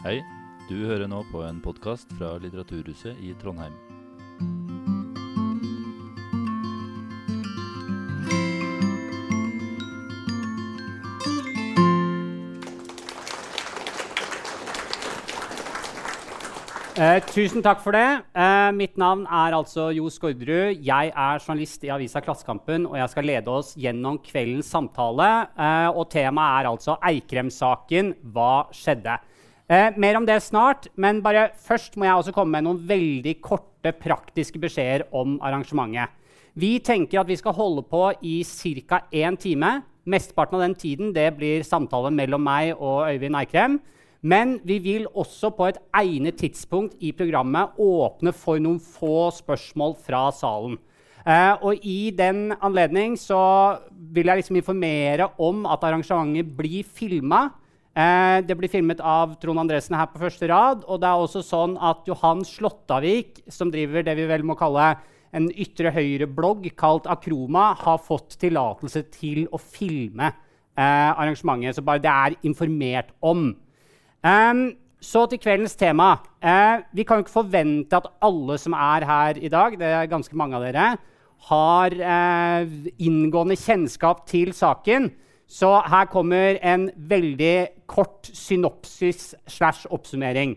[0.00, 0.22] Hei,
[0.64, 3.74] du hører nå på en podkast fra Litteraturhuset i Trondheim.
[16.96, 18.24] Eh, tusen takk for det.
[18.32, 20.80] Eh, mitt navn er altså Jo Skårderud.
[20.80, 25.28] Jeg er journalist i avisa Klassekampen, og jeg skal lede oss gjennom kveldens samtale.
[25.60, 28.14] Eh, og temaet er altså Eikrem-saken.
[28.32, 29.20] Hva skjedde?
[29.70, 33.36] Eh, mer om det snart, men bare først må jeg også komme med noen veldig
[33.38, 36.10] korte, praktiske beskjeder om arrangementet.
[36.58, 39.04] Vi tenker at vi skal holde på i ca.
[39.14, 39.84] én time.
[40.04, 43.78] Mesteparten av den tiden det blir samtale mellom meg og Øyvind Eikrem.
[44.22, 49.96] Men vi vil også på et egnet tidspunkt i programmet åpne for noen få spørsmål
[50.02, 50.78] fra salen.
[51.24, 57.52] Eh, og I den anledning så vil jeg liksom informere om at arrangementet blir filma.
[58.00, 60.84] Eh, det blir filmet av Trond Andresen her på første rad.
[60.86, 64.94] Og det er også sånn at Johan Slåttavik, som driver det vi vel må kalle
[65.36, 71.78] en ytre høyre-blogg kalt Akroma, har fått tillatelse til å filme eh, arrangementet.
[71.78, 73.50] Så bare det er informert om.
[74.20, 74.64] Um,
[75.00, 76.18] så til kveldens tema.
[76.44, 80.10] Eh, vi kan jo ikke forvente at alle som er her i dag, det er
[80.12, 80.90] ganske mange av dere,
[81.48, 85.08] har eh, inngående kjennskap til saken.
[85.50, 90.54] Så her kommer en veldig kort synopsis slash oppsummering.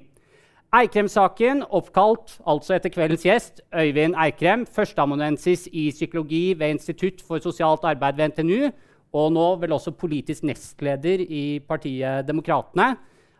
[0.74, 7.86] Eikrem-saken, oppkalt altså etter kveldens gjest, Øyvind Eikrem, førsteamanuensis i psykologi ved Institutt for sosialt
[7.90, 8.70] arbeid ved NTNU,
[9.14, 12.96] og nå vel også politisk nestleder i partiet Demokratene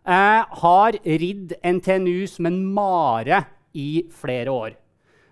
[0.06, 3.44] eh, har ridd NTNU som en mare
[3.74, 4.76] i flere år.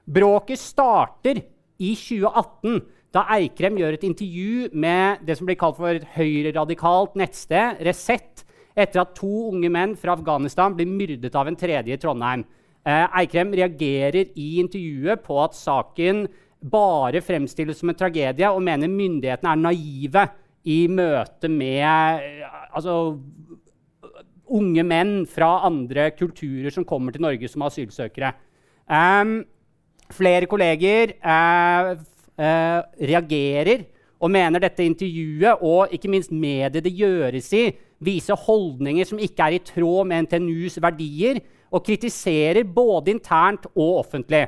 [0.06, 1.44] Bråket starter
[1.82, 7.18] i 2018, da Eikrem gjør et intervju med det som blir kalt for et høyreradikalt
[7.20, 12.00] nettsted, Resett, etter at to unge menn fra Afghanistan blir myrdet av en tredje i
[12.00, 12.46] Trondheim.
[12.88, 16.24] Eh, Eikrem reagerer i intervjuet på at saken
[16.72, 20.26] bare fremstilles som en tragedie, og mener myndighetene er naive
[20.72, 23.18] i møte med eh, altså,
[24.52, 28.32] unge menn fra andre kulturer som kommer til Norge som asylsøkere.
[28.92, 29.42] Um,
[30.12, 31.96] flere kolleger uh,
[32.42, 33.86] uh, reagerer
[34.22, 37.70] og mener dette intervjuet og ikke minst mediet det gjøres i,
[38.02, 41.42] viser holdninger som ikke er i tråd med NTNUs verdier,
[41.72, 44.44] og kritiserer både internt og offentlig.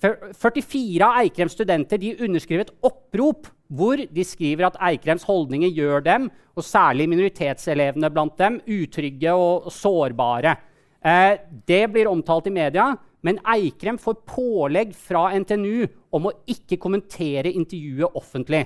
[0.00, 6.30] 44 av Eikrems studenter underskriver et opprop hvor de skriver at Eikrems holdninger gjør dem,
[6.56, 10.56] og særlig minoritetselevene blant dem, utrygge og sårbare.
[11.00, 11.36] Eh,
[11.68, 12.90] det blir omtalt i media,
[13.26, 15.86] men Eikrem får pålegg fra NTNU
[16.16, 18.64] om å ikke kommentere intervjuet offentlig.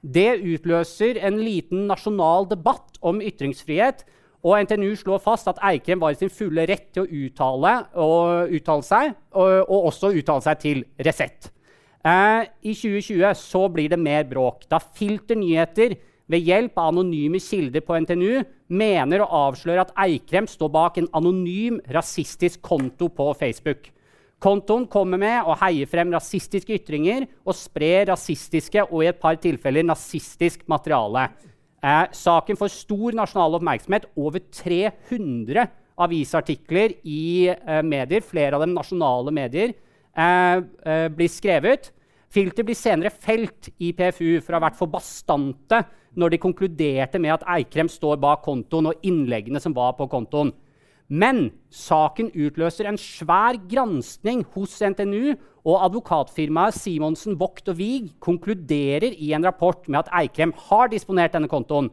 [0.00, 4.06] Det utløser en liten nasjonal debatt om ytringsfrihet,
[4.40, 7.74] og NTNU slår fast at Eikrem var i sin fulle rett til å uttale,
[8.56, 11.50] uttale seg, og, og, også uttale seg til Resett.
[12.00, 15.98] Eh, I 2020 så blir det mer bråk, da Filter Nyheter
[16.30, 21.10] ved hjelp av anonyme kilder på NTNU mener å avsløre at Eikrem står bak en
[21.16, 23.90] anonym rasistisk konto på Facebook.
[24.40, 29.36] Kontoen kommer med å heie frem rasistiske ytringer og sprer rasistiske og i et par
[29.42, 31.26] tilfeller nazistisk materiale.
[31.84, 34.06] Eh, saken får stor nasjonal oppmerksomhet.
[34.16, 35.66] Over 300
[36.00, 39.74] avisartikler i eh, medier, flere av dem nasjonale medier,
[40.16, 41.90] eh, eh, blir skrevet.
[42.30, 45.80] Filter blir senere felt i PFU for å ha vært for bastante
[46.14, 50.52] når de konkluderte med at Eikrem står bak kontoen og innleggene som var på kontoen.
[51.10, 55.34] Men saken utløser en svær granskning hos NTNU,
[55.66, 61.34] og advokatfirmaet Simonsen, Vogt og Wiig konkluderer i en rapport med at Eikrem har disponert
[61.34, 61.90] denne kontoen.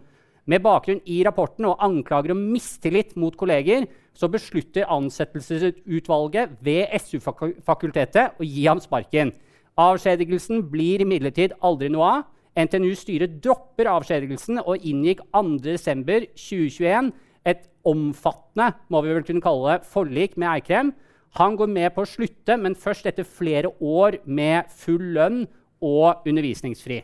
[0.47, 8.37] Med bakgrunn i rapporten og anklager om mistillit mot kolleger så beslutter ansettelsesutvalget ved SU-fakultetet
[8.37, 9.33] å gi ham sparken.
[9.77, 12.25] Avskjedigelsen blir imidlertid aldri noe av.
[12.57, 17.11] NTNU-styret dropper avskjedigelsen og inngikk 2.12.2021
[17.47, 20.89] et omfattende må vi vel kunne kalle det, forlik med Eikrem.
[21.37, 25.43] Han går med på å slutte, men først etter flere år med full lønn
[25.83, 27.03] og undervisningsfri.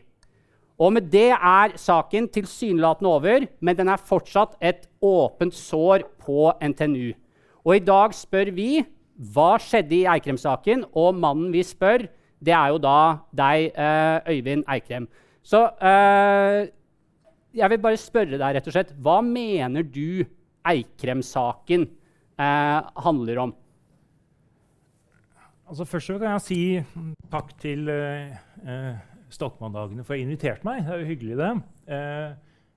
[0.81, 6.49] Og med det er saken tilsynelatende over, men den er fortsatt et åpent sår på
[6.57, 7.13] NTNU.
[7.63, 8.81] Og i dag spør vi
[9.33, 12.07] hva skjedde i Eikrem-saken, og mannen vi spør,
[12.43, 12.97] det er jo da
[13.35, 15.07] deg, eh, Øyvind Eikrem.
[15.43, 16.69] Så eh,
[17.53, 20.23] jeg vil bare spørre deg rett og slett, hva mener du
[20.67, 21.87] Eikrem-saken
[22.39, 23.55] eh, handler om?
[25.67, 26.61] Altså først kan jeg si
[27.31, 28.97] takk til eh,
[29.33, 30.83] Stokmann-dagene for å ha invitert meg.
[30.83, 31.53] Det er jo hyggelig, det.
[31.95, 32.33] Eh,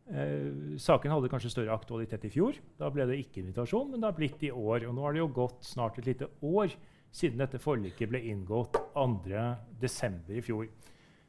[0.07, 2.59] Eh, saken hadde kanskje større aktualitet i fjor.
[2.79, 4.87] Da ble det ikke invitasjon, men det har blitt i år.
[4.87, 6.71] Og nå har det jo gått snart et lite år
[7.13, 10.37] siden dette forliket ble inngått 2.12.
[10.37, 10.67] i fjor.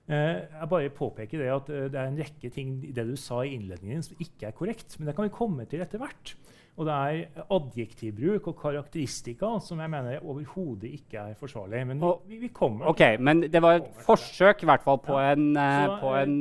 [0.08, 3.16] Eh, jeg bare påpeker det at eh, det er en rekke ting i det du
[3.20, 4.96] sa i innledningen som ikke er korrekt.
[5.00, 6.36] Men det kan vi komme til etter hvert.
[6.78, 11.82] Og det er adjektivbruk og karakteristika som jeg mener overhodet ikke er forsvarlig.
[11.90, 15.32] Men vi, vi kommer Ok, Men det var et forsøk i hvert fall på Ja.
[15.34, 16.38] en, eh, Så, på eh, en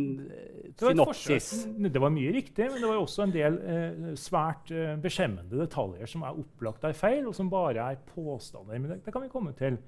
[0.81, 1.51] synopsis.
[1.79, 6.11] det var mye riktig, men det var også en del eh, svært eh, beskjemmende detaljer
[6.11, 8.79] som er opplagt er feil, og som bare er påstander.
[8.79, 9.79] Men det, det kan vi komme til.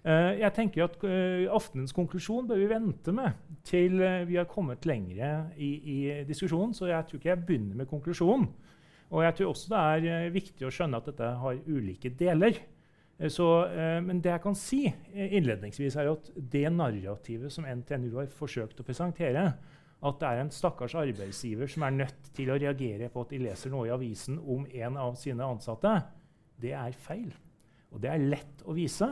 [0.00, 3.36] Eh, jeg tenker at eh, Aftenens konklusjon bør vi vente med
[3.68, 5.98] til eh, vi har kommet lengre i, i
[6.28, 6.72] diskusjonen.
[6.76, 8.48] Så jeg tror ikke jeg begynner med konklusjonen.
[9.10, 12.62] Og jeg tror også det er eh, viktig å skjønne at dette har ulike deler.
[13.28, 13.44] Så,
[14.00, 14.78] men det jeg kan si
[15.12, 19.42] innledningsvis, er at det narrativet som NTNU har forsøkt å presentere,
[20.00, 23.42] at det er en stakkars arbeidsgiver som er nødt til å reagere på at de
[23.42, 25.92] leser noe i avisen om en av sine ansatte,
[26.60, 27.28] det er feil.
[27.92, 29.08] Og det er lett å vise.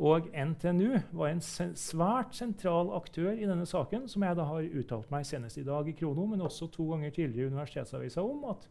[0.00, 5.10] Og NTNU var en svært sentral aktør i denne saken, som jeg da har uttalt
[5.12, 8.64] meg senest i dag i Krono, men også to ganger tidligere i Universitetsavisa om at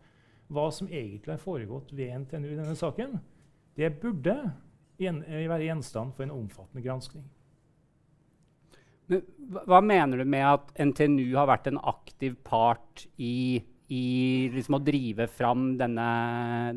[0.49, 3.19] hva som egentlig har foregått ved NTNU i denne saken,
[3.77, 4.39] det burde
[4.99, 7.27] være gjenstand for en omfattende granskning.
[9.09, 9.23] Men
[9.65, 14.83] hva- mener du med at NTNU har vært en aktiv part i, i liksom å
[14.85, 16.09] drive fram denne,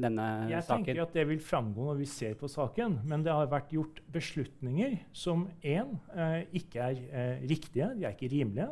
[0.00, 0.84] denne Jeg saken?
[0.86, 4.00] tenker at det vil framgå når vi ser på saken, men det har vært gjort
[4.14, 8.70] beslutninger som én eh, ikke er eh, riktige, de er ikke rimelige.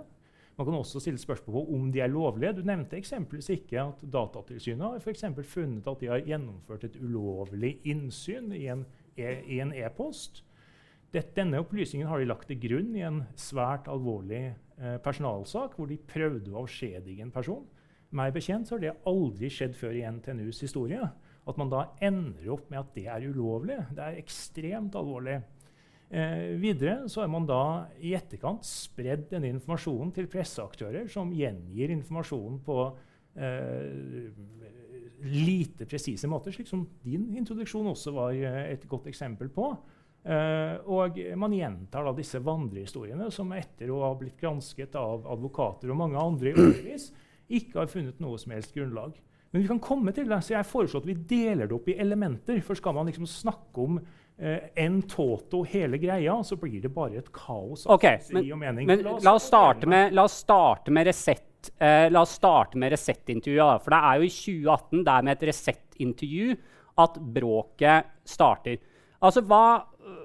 [0.56, 2.52] Man kan også stille spørsmål om de er lovlige.
[2.58, 7.78] Du nevnte eksempelvis ikke at Datatilsynet har for funnet at de har gjennomført et ulovlig
[7.88, 8.82] innsyn i en
[9.16, 10.42] e- i en e-post.
[11.10, 15.98] Denne opplysningen har de lagt til grunn i en svært alvorlig eh, personalsak, hvor de
[15.98, 17.64] prøvde å avskjedige en person.
[18.14, 21.02] Meg bekjent har det aldri skjedd før i NTNUs historie.
[21.50, 23.78] At man da ender opp med at det er ulovlig.
[23.96, 25.40] Det er ekstremt alvorlig.
[26.10, 31.92] Eh, videre så har man da i etterkant spredd denne informasjonen til presseaktører som gjengir
[31.94, 32.78] informasjonen på
[33.38, 34.30] eh,
[35.22, 39.70] lite presise måter, slik som din introduksjon også var eh, et godt eksempel på.
[40.20, 45.92] Eh, og man gjentar da disse vandrehistoriene som etter å ha blitt gransket av advokater
[45.92, 47.08] og mange andre i årevis,
[47.50, 49.16] ikke har funnet noe som helst grunnlag.
[49.50, 51.96] Men vi kan komme til det, så jeg foreslår at vi deler det opp i
[51.98, 52.60] elementer.
[52.62, 57.18] For skal man liksom snakke om uh, en toto hele greia, så blir det bare
[57.18, 60.94] et kaos Okay, Ok, men, teori og men la oss starte med, la oss starte
[60.94, 61.72] med Resett.
[61.82, 63.82] Uh, la oss starte med Resett-intervjuet.
[63.82, 66.56] For det er jo i 2018, det er med et Resett-intervju,
[67.00, 68.78] at bråket starter.
[69.20, 69.64] Altså, hva,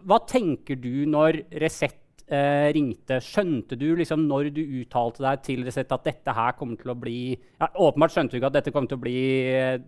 [0.05, 3.19] hva tenker du når Resett eh, ringte?
[3.23, 6.97] Skjønte du liksom når du uttalte deg til Resett at dette her kommer til å
[6.99, 9.17] bli ja, Åpenbart skjønte du ikke at dette kom til å bli
[9.49, 9.79] eh,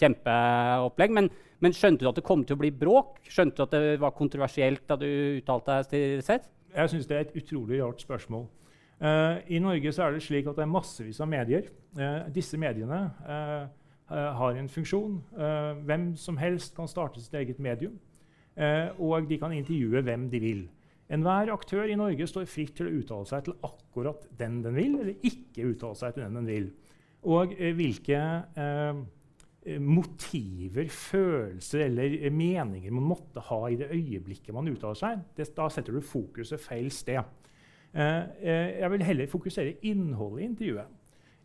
[0.00, 1.30] kjempeopplegg, men,
[1.64, 3.20] men skjønte du at det kom til å bli bråk?
[3.28, 5.08] Skjønte du at det var kontroversielt da du
[5.38, 6.50] uttalte deg til Resett?
[6.72, 8.46] Jeg syns det er et utrolig rart spørsmål.
[9.02, 11.66] Uh, I Norge så er det slik at det er massevis av medier.
[11.98, 13.64] Uh, disse mediene eh,
[14.12, 15.14] har en funksjon.
[15.86, 17.94] Hvem som helst kan starte sitt eget medium.
[18.56, 20.62] Eh, og de kan intervjue hvem de vil.
[21.12, 24.94] Enhver aktør i Norge står fritt til å uttale seg til akkurat den den vil,
[25.00, 26.70] eller ikke uttale seg til den den vil.
[27.32, 28.20] Og eh, hvilke
[28.58, 29.02] eh,
[29.80, 35.48] motiver, følelser eller eh, meninger man måtte ha i det øyeblikket man uttaler seg, det,
[35.56, 37.22] da setter du fokuset feil sted.
[37.92, 38.22] Eh,
[38.80, 41.00] jeg vil heller fokusere innholdet i intervjuet.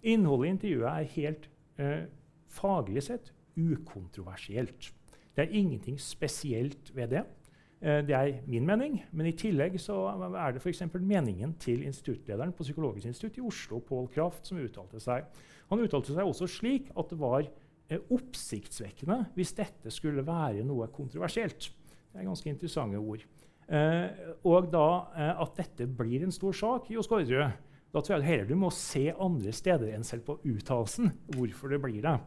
[0.08, 2.06] Innholdet i intervjuet er helt eh,
[2.48, 4.94] faglig sett ukontroversielt.
[5.38, 7.22] Det er ingenting spesielt ved det.
[7.82, 10.00] Eh, det er min mening, men i tillegg så
[10.34, 10.82] er det f.eks.
[10.98, 15.27] meningen til instituttlederen på Psykologisk institutt i Oslo, Pål Kraft, som uttalte seg.
[15.70, 20.89] Han uttalte seg også slik at det var eh, oppsiktsvekkende hvis dette skulle være noe
[20.89, 21.70] kontroversielt.
[22.10, 23.29] Det er ganske interessante ord.
[23.67, 24.89] Eh, og da
[25.38, 27.63] at dette blir en stor sak i Skårderud,
[27.94, 31.84] da tror jeg heller du må se andre steder enn selv på uttalelsen hvorfor det
[31.84, 32.17] blir det.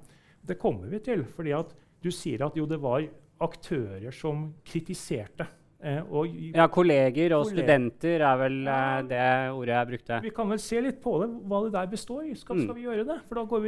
[0.47, 3.07] Det kommer vi til, fordi at du sier at jo, det var
[3.41, 5.47] aktører som kritiserte.
[5.83, 7.63] Eh, og Ja, kolleger og kolleger.
[7.65, 9.21] studenter er vel eh, det
[9.57, 10.19] ordet jeg brukte.
[10.23, 12.35] vi kan vel se litt på det, hva det der består i.
[12.35, 12.63] Skal, Mm.
[12.67, 13.19] skal vi gjøre det?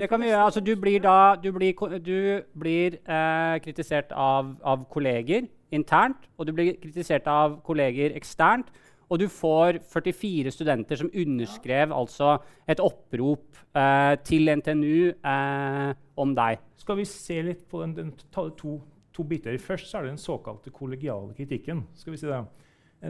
[0.01, 0.45] Det kan vi gjøre.
[0.45, 1.73] Altså, du blir da du blir,
[2.05, 8.67] du blir eh, kritisert av, av kolleger internt, og du blir kritisert av kolleger eksternt.
[9.11, 16.35] Og du får 44 studenter som underskrev altså et opprop eh, til NTNU eh, om
[16.35, 16.59] deg.
[16.83, 18.75] Skal vi se litt på den, den to,
[19.15, 19.55] to biter.
[19.62, 21.85] Først så er det den såkalte kollegiale kritikken.
[21.95, 22.43] Skal vi si det.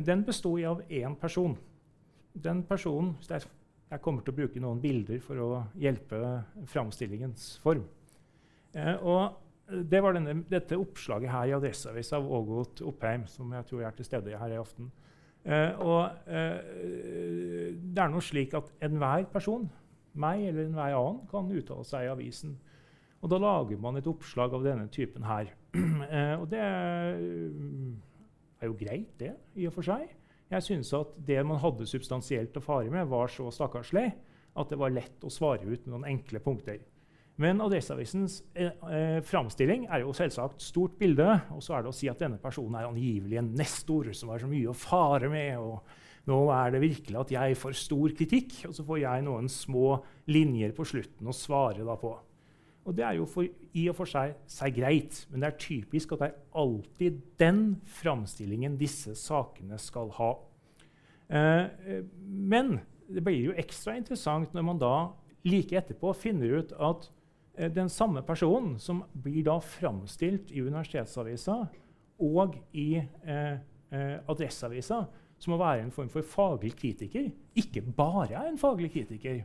[0.07, 1.57] Den består av én person.
[2.33, 3.45] Den personen, er
[3.93, 6.17] Jeg kommer til å bruke noen bilder for å hjelpe
[6.65, 7.83] framstillingens form.
[8.73, 9.37] Eh, og
[9.69, 13.97] det var denne, dette oppslaget her i Adresseavisa av Ågot Oppheim, som jeg tror er
[13.97, 14.89] til stede her i aften.
[15.45, 16.57] Eh, og eh,
[17.75, 19.69] det er noe slik at enhver person,
[20.15, 22.57] meg eller enhver annen, kan uttale seg i avisen.
[23.23, 25.53] Og da lager man et oppslag av denne typen her.
[25.79, 30.09] eh, og det er jo greit, det, i og for seg.
[30.53, 34.11] Jeg syns at det man hadde substansielt å fare med, var så stakkarslig
[34.53, 36.83] at det var lett å svare ut med noen enkle punkter.
[37.41, 41.29] Men Adresseavisens eh, eh, framstilling er jo selvsagt stort bilde.
[41.57, 44.43] Og så er det å si at denne personen er angivelig en nestor som har
[44.43, 45.57] så mye å fare med.
[45.59, 49.49] og nå er det virkelig at jeg får stor kritikk, og så får jeg noen
[49.51, 49.97] små
[50.31, 52.13] linjer på slutten å svare da på.
[52.85, 53.47] Og Det er jo for,
[53.79, 57.61] i og for seg, seg, greit, men det er typisk at det er alltid den
[57.87, 60.33] framstillingen disse sakene skal ha.
[61.31, 64.95] Eh, men det blir jo ekstra interessant når man da
[65.47, 67.09] like etterpå finner ut at
[67.55, 71.61] eh, den samme personen som blir da framstilt i Universitetsavisa
[72.23, 73.57] og i eh,
[73.93, 75.05] eh, Adresseavisa,
[75.39, 79.43] som må være en form for faglig kritiker, ikke bare er en faglig kritiker,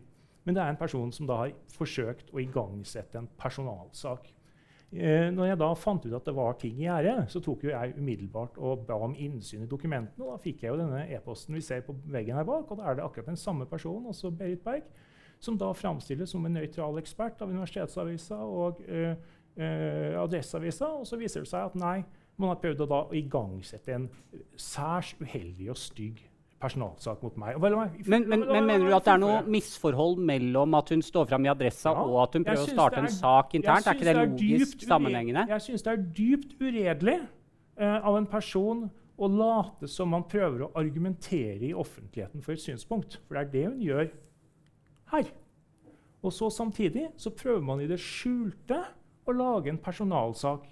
[0.48, 4.30] men det er en person som da har forsøkt å igangsette en personalsak.
[4.96, 7.98] Eh, når jeg da fant ut at det var ting i gjære, så tok jeg
[7.98, 10.24] umiddelbart og ba om innsyn i dokumentene.
[10.24, 12.72] og Da fikk jeg jo denne e-posten vi ser på veggen her bak.
[12.72, 14.88] og Da er det akkurat den samme personen, altså Berit Berg,
[15.44, 19.20] som da framstilles som en nøytral ekspert av Universitetsavisa og eh,
[19.60, 20.94] eh, Adresseavisa.
[21.02, 22.06] Og så viser det seg at nei,
[22.38, 24.08] man har prøvd å da igangsette en
[24.56, 26.24] særs uheldig og stygg
[26.62, 27.58] personalsak mot meg.
[27.62, 31.28] Vel, men, men, men, mener du at det er noe misforhold mellom at hun står
[31.30, 33.90] fram i Adressa, ja, og at hun prøver å starte er, en sak internt?
[33.90, 35.46] Er ikke det logisk sammenhengende?
[35.54, 38.88] Jeg syns det er dypt uredelig uh, av en person
[39.18, 43.20] å late som man prøver å argumentere i offentligheten for et synspunkt.
[43.26, 44.10] For det er det hun gjør
[45.14, 45.32] her.
[46.26, 48.82] Og så samtidig så prøver man i det skjulte
[49.28, 50.66] å lage en personalsak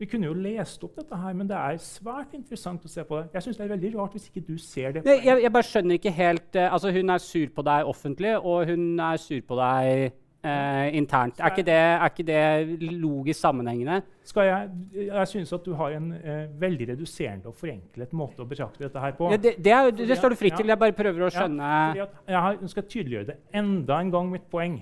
[0.00, 3.18] vi kunne jo lest opp dette, her, men det er svært interessant å se på
[3.18, 3.26] det.
[3.36, 5.02] Jeg synes det er veldig rart hvis ikke du ser det.
[5.04, 8.70] Jeg, jeg, bare skjønner ikke helt uh, altså Hun er sur på deg offentlig, og
[8.70, 11.36] hun er sur på deg uh, internt.
[11.36, 14.00] Er ikke, det, er ikke, det, logisk sammenhengende?
[14.24, 14.70] Skal jeg
[15.10, 19.02] jeg synes at du har en uh, veldig reduserende og forenklet måte å betrakte dette
[19.04, 19.28] her på.
[19.34, 20.72] Ja, det, det, er, det, står du fritt til.
[20.72, 24.48] Jeg bare prøver å skjønne ja, Jeg har, skal tydeliggjøre det enda en gang mitt
[24.48, 24.80] poeng.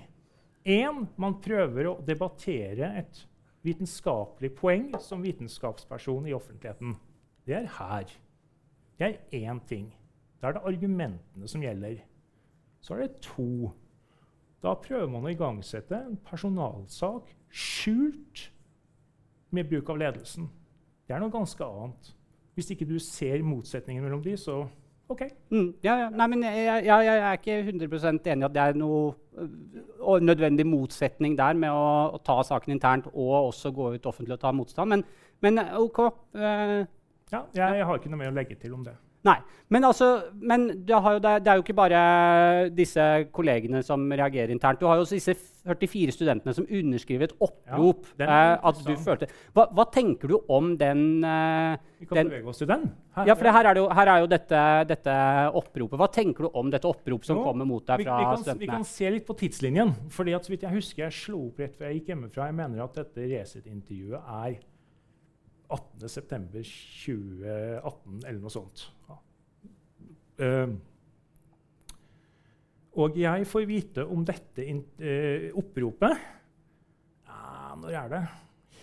[0.69, 3.25] En, man prøver å debattere et
[3.65, 6.95] vitenskapelig poeng som vitenskapsperson i offentligheten.
[7.47, 8.13] Det er her.
[8.99, 9.89] Det er én ting.
[10.41, 11.99] Da er det argumentene som gjelder.
[12.81, 13.71] Så er det to.
[14.63, 18.49] Da prøver man å igangsette en personalsak skjult
[19.55, 20.49] med bruk av ledelsen.
[21.07, 22.13] Det er noe ganske annet.
[22.55, 24.65] Hvis ikke du ser motsetningen mellom de, så
[25.09, 25.23] OK.
[25.49, 26.09] Mm, ja, ja.
[26.13, 30.19] Nei, men jeg, jeg, jeg, er ikke 100 enig i at det er noe øh,
[30.21, 34.43] nødvendig motsetning der med å, å, ta saken internt og også gå ut offentlig og
[34.43, 34.93] ta motstand.
[34.93, 35.05] Men,
[35.41, 36.03] men OK.
[36.37, 36.85] Uh,
[37.33, 38.93] ja, jeg, har ikke noe mer å legge til om det.
[39.27, 39.39] Nei.
[39.69, 41.99] Men, altså, men det, jo, det, er jo ikke bare
[42.73, 43.03] disse
[43.35, 44.79] kollegene som reagerer internt.
[44.81, 45.35] Du har jo også disse
[45.67, 48.07] 44 studentene som underskriver et opprop.
[48.17, 49.27] Ja, eh, at du følte.
[49.53, 52.87] Hva, hva, tenker du om den eh, Vi kan den, bevege oss til den.
[53.13, 55.13] Her, ja, for her er, jo, her er jo dette, dette,
[55.61, 56.01] oppropet.
[56.01, 58.41] Hva tenker du om dette oppropet som jo, kommer mot deg fra vi, vi kan,
[58.41, 58.65] studentene?
[58.65, 59.93] Vi kan se litt på tidslinjen.
[60.15, 62.49] fordi at, så vidt Jeg husker jeg slo opp rett før jeg gikk hjemmefra.
[62.49, 64.57] Jeg mener at dette Resett-intervjuet er
[65.69, 68.89] 18.9.2018 eller noe sånt.
[70.39, 70.71] Uh,
[72.99, 76.13] og jeg får vite om dette uh, oppropet
[77.27, 78.21] ja, Når er det?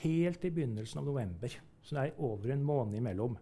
[0.02, 1.56] Helt i begynnelsen av november.
[1.80, 3.38] Så det er over en måned imellom.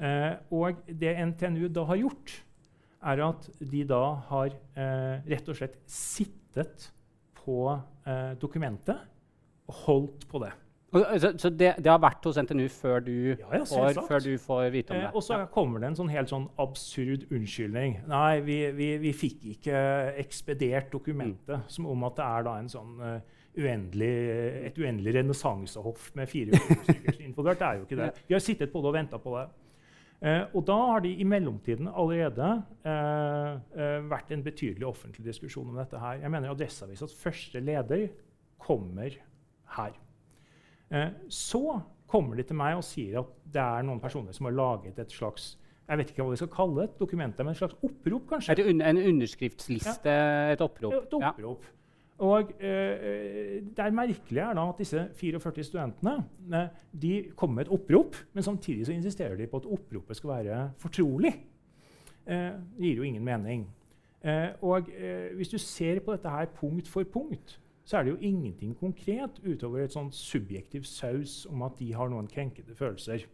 [0.00, 2.32] Uh, og det NTNU da har gjort,
[3.04, 4.54] er at de da har
[5.28, 6.86] rett og slett sittet
[7.36, 7.58] på
[8.40, 9.02] dokumentet
[9.68, 10.54] og holdt på det.
[10.94, 14.68] Så, så det, det, har vært hos NTNU før du, ja, får, før du får
[14.70, 15.08] vite om det?
[15.08, 15.46] Eh, og så ja.
[15.50, 17.96] kommer det en sånn helt sånn absurd unnskyldning.
[18.10, 19.80] Nei, vi, vi, vi fikk ikke
[20.22, 21.64] ekspedert dokumentet.
[21.64, 21.72] Mm.
[21.76, 24.12] Som om at det er en sånn uh, uendelig,
[24.70, 27.58] et uendelig renessansehoff med fire stykker involvert.
[27.58, 28.08] Det er jo ikke det.
[28.30, 29.44] Vi har sittet på det og venta på det.
[30.22, 32.52] Uh, og da har det i mellomtiden allerede
[32.86, 36.22] uh, vært en betydelig offentlig diskusjon om dette her.
[36.22, 38.06] Jeg mener Adresseavisas første leder
[38.62, 39.18] kommer
[39.74, 40.03] her.
[40.94, 44.56] Eh, så kommer de til meg og sier at det er noen personer som har
[44.56, 47.74] laget et slags jeg vet ikke hva vi skal kalle et dokument, men et slags
[47.84, 48.54] opprop, kanskje.
[48.70, 50.52] Un en underskriftsliste, ja.
[50.54, 50.94] et opprop.
[50.96, 51.66] Et opprop.
[51.68, 51.74] Ja.
[52.24, 56.14] Og eh, Det merkelige er da at disse 44 studentene
[56.54, 56.68] eh,
[57.02, 60.70] de kommer med et opprop, men samtidig så insisterer de på at oppropet skal være
[60.78, 61.34] fortrolig.
[62.26, 63.66] Eh, det gir jo ingen mening.
[64.24, 68.14] Eh, og eh, hvis du ser på dette her punkt for punkt, så er det
[68.14, 73.26] jo ingenting konkret utover et sånn subjektiv saus om at de har noen krenkede følelser.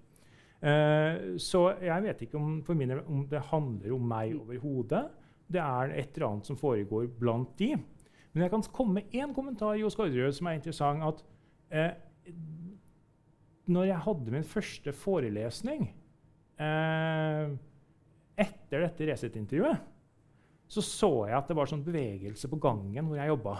[0.61, 5.07] Eh, så jeg vet ikke om, min, om, det handler om meg overhodet.
[5.50, 7.73] Det er et eller annet som foregår blant de.
[8.33, 11.07] Men jeg kan komme med én kommentar Jos Skårderud som er interessant.
[11.07, 11.25] at
[11.71, 12.35] eh,
[13.71, 15.88] når jeg hadde min første forelesning
[16.59, 17.57] eh,
[18.40, 19.83] etter dette Resett-intervjuet,
[20.71, 23.54] så så jeg at det var sånn bevegelse på gangen hvor jeg jobba.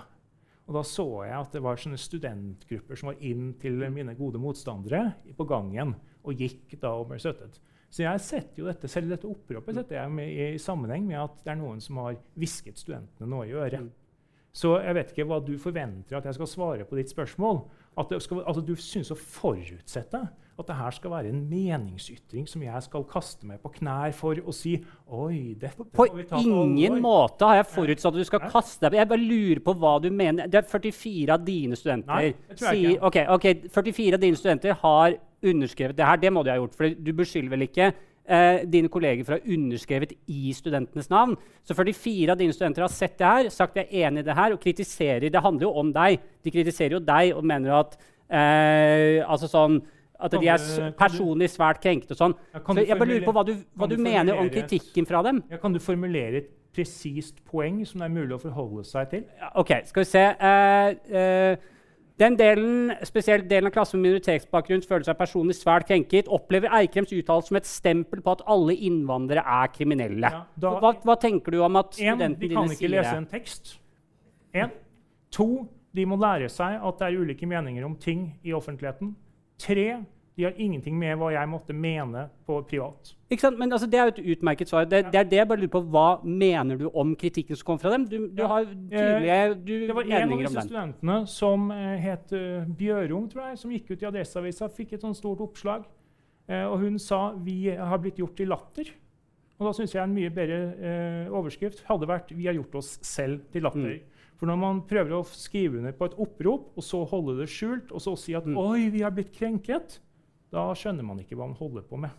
[0.71, 4.39] Og da så jeg at det var sånne studentgrupper som var inn til mine gode
[4.39, 7.59] motstandere på gangen og gikk da og ble støttet.
[7.91, 11.41] Så jeg setter jo dette, selv dette oppropet setter jeg med, i sammenheng med at
[11.43, 13.89] det er noen som har hvisket studentene noe i øret.
[14.55, 17.65] Så jeg vet ikke hva du forventer at jeg skal svare på ditt spørsmål.
[17.99, 20.23] At, skal, at du syns å forutsette
[20.63, 24.41] at det her skal være en meningsytring som jeg skal kaste meg på knær for
[24.41, 24.77] å si
[25.11, 26.07] Oi, dette På
[26.39, 28.51] ingen måte har jeg forutsatt at du skal Nei.
[28.53, 30.51] kaste deg Jeg bare lurer på hva du mener.
[30.51, 33.11] Det er 44 av dine studenter Nei, det tror jeg ikke.
[33.11, 36.21] Okay, ok, 44 av dine studenter har underskrevet det her.
[36.21, 36.77] Det må de ha gjort.
[36.77, 41.37] For du beskylder vel ikke eh, dine kolleger for å ha underskrevet i studentenes navn.
[41.67, 44.37] Så 44 av dine studenter har sett det her, sagt de er enig i det
[44.37, 45.31] her og kritiserer.
[45.33, 46.21] Det handler jo om deg.
[46.45, 47.97] De kritiserer jo deg og mener at
[48.29, 49.81] eh, altså sånn,
[50.21, 52.15] at de er personlig svært krenket.
[52.15, 52.37] og sånn.
[52.55, 55.43] Så jeg bare lurer på hva du, hva du, du mener om kritikken fra dem.
[55.51, 59.27] Ja, kan du formulere et presist poeng som det er mulig å forholde seg til?
[59.41, 60.25] Ja, ok, skal vi se.
[60.39, 61.77] Uh, uh,
[62.21, 67.15] den delen, spesielt delen av klassen med minoritetsbakgrunn føler seg personlig svært krenket, opplever Eikrems
[67.17, 70.29] uttalelse som et stempel på at alle innvandrere er kriminelle.
[70.29, 72.51] Ja, da, hva, hva, tenker du om at studentene dine sier det?
[72.53, 73.73] De kan ikke lese en tekst.
[74.53, 74.75] En.
[75.33, 75.49] To,
[75.97, 79.15] de må lære seg at det er ulike meninger om ting i offentligheten.
[79.61, 79.87] Tre,
[80.41, 83.11] de har ingenting med hva jeg måtte mene på privat.
[83.31, 83.59] Ikke sant?
[83.61, 84.87] Men altså, Det er jo et utmerket svar.
[84.89, 85.83] Det, det, er det jeg bare lurer på.
[85.93, 88.07] Hva mener du om kritikken som kom fra dem?
[88.09, 88.49] Du, du ja.
[88.49, 93.29] har tydelige eh, du, Det var en av disse studentene som uh, het uh, Bjørung,
[93.31, 95.85] tror jeg, som gikk ut i Adresseavisa, fikk et sånt stort oppslag.
[96.49, 98.91] Uh, og hun sa vi har blitt gjort til latter.
[99.61, 102.97] Og da syns jeg en mye bedre uh, overskrift hadde vært 'Vi har gjort oss
[103.05, 104.01] selv til latter'.
[104.01, 104.10] Mm.
[104.41, 107.91] For når man prøver å skrive under på et opprop, og så holde det skjult,
[107.93, 108.57] og så si at mm.
[108.57, 109.99] 'oi, vi har blitt krenket',
[110.51, 112.15] da skjønner man ikke hva man holder på med.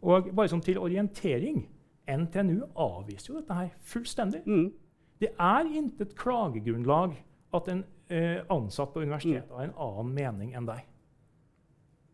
[0.00, 1.66] Og bare som til orientering
[2.08, 4.40] NTNU avviser jo dette her fullstendig.
[4.48, 4.70] Mm.
[5.20, 7.12] Det er intet klagegrunnlag
[7.52, 9.56] at en eh, ansatt på universitetet mm.
[9.58, 10.86] har en annen mening enn deg.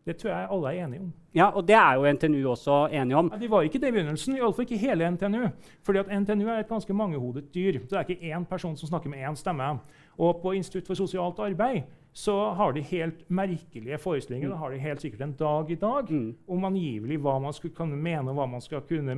[0.06, 1.12] Det tror jeg alle er enige om.
[1.34, 3.30] Ja, Og det er jo NTNU også enige om.
[3.34, 4.36] Ja, de var ikke det i begynnelsen.
[4.36, 5.48] Iallfall ikke hele NTNU.
[5.82, 7.72] Fordi at NTNU er et ganske mangehodet dyr.
[7.72, 9.78] Så det er ikke én person som snakker med én stemme.
[10.18, 11.82] Og på Institutt for sosialt arbeid
[12.16, 14.48] så har de helt merkelige forestillinger.
[14.48, 14.52] Mm.
[14.52, 16.36] Det har de helt sikkert en dag i dag mm.
[16.48, 19.12] om angivelig hva man skal kunne mene og hva man skal kunne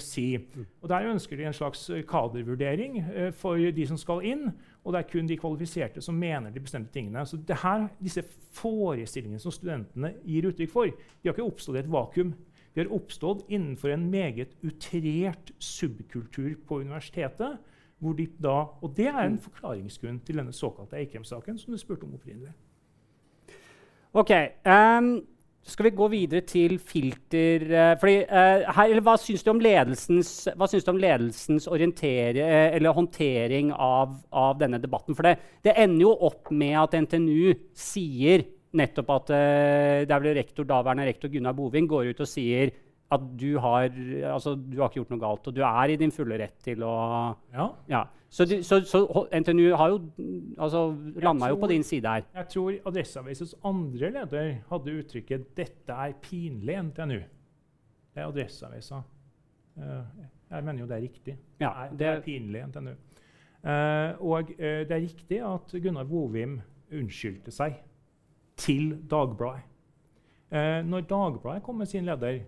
[0.00, 0.38] si.
[0.38, 0.64] Mm.
[0.80, 4.46] Og Der ønsker de en slags eh, kadervurdering uh, for de som skal inn.
[4.84, 7.26] Og det er kun de kvalifiserte som mener de bestemte tingene.
[7.26, 8.24] Så her, Disse
[8.56, 12.32] forestillingene som studentene gir uttrykk for, de har ikke oppstått i et vakuum.
[12.72, 17.60] De har oppstått innenfor en meget utrert subkultur på universitetet
[18.16, 22.14] de da, og det er en forklaringsgrunn til denne såkalte Eikrem-saken som du spurte om
[22.16, 22.52] opprinnelig.
[24.16, 24.32] Ok,
[24.66, 25.20] um,
[25.62, 30.32] skal vi gå videre til filter uh, fordi, uh, her, Hva syns du om ledelsens,
[30.48, 35.14] du om ledelsens uh, håndtering av, av, denne debatten?
[35.14, 39.30] For det, det, ender jo opp med at NTNU sier nettopp at
[40.06, 42.70] det er vel rektor, daværende rektor Gunnar Boving går ut og sier
[43.10, 43.90] at du har,
[44.32, 46.84] altså, du har ikke gjort noe galt, og du er i din fulle rett til
[46.86, 46.94] å
[47.52, 47.66] Ja.
[47.90, 48.06] ja.
[48.30, 49.00] Så, så, så,
[49.34, 49.96] NTNU har jo
[50.54, 50.84] altså,
[51.18, 52.26] landa jo på din side her.
[52.34, 57.24] Jeg tror Adresseavisens andre leder hadde uttrykket 'Dette er pinlig, NTNU'.
[58.14, 59.00] Det er Adresseavisa.
[59.76, 60.04] Uh,
[60.50, 61.36] jeg mener jo det er riktig.
[61.60, 62.94] Ja, det, det er pinlig, NTNU.
[63.60, 66.60] Uh, og uh, det er riktig at Gunnar Bovim
[66.92, 67.82] unnskyldte seg
[68.56, 69.66] til Dagbladet.
[70.84, 72.40] når Dagbladet kom med sin leder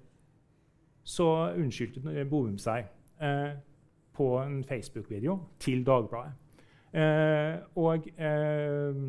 [1.02, 2.86] så unnskyldte Bovum seg
[3.22, 3.52] eh,
[4.14, 6.38] på en Facebook-video til Dagbladet.
[6.92, 9.02] Eh, og eh,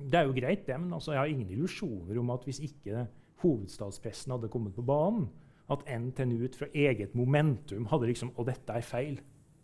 [0.00, 3.06] det er jo greit, det, men altså, jeg har ingen illusjoner om at hvis ikke
[3.44, 5.28] hovedstadspressen hadde kommet på banen,
[5.70, 9.20] at NTNU ut fra eget momentum hadde liksom Og dette er feil.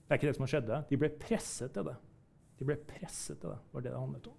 [0.06, 0.68] Det er ikke det som har skjedd.
[0.90, 1.96] De ble presset til det.
[2.60, 4.36] De ble presset til det, var det det handlet om.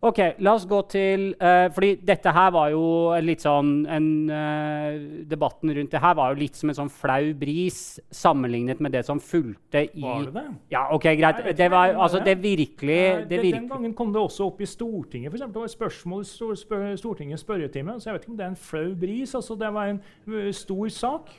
[0.00, 2.84] Ok, La oss gå til uh, fordi dette her var jo
[3.20, 4.96] litt sånn en, uh,
[5.28, 9.02] Debatten rundt det her var jo litt som en sånn flau bris sammenlignet med det
[9.04, 10.46] som fulgte i Var det det?
[10.72, 11.42] Ja, ok, greit.
[11.58, 13.52] Det var altså det virkelig det det.
[13.58, 15.28] Den gangen kom det også opp i Stortinget.
[15.28, 18.00] For eksempel, det var et spørsmål i spør, Stortingets spørretime.
[18.00, 19.34] Så jeg vet ikke om det er en flau bris.
[19.36, 21.32] altså Det var en uh, stor sak.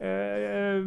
[0.00, 0.80] Eh,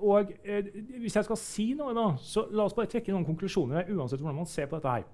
[0.00, 0.66] og uh,
[1.00, 3.88] hvis jeg skal si noe, da, så la oss bare trekke noen konklusjoner.
[3.88, 5.08] uansett hvordan man ser på dette her.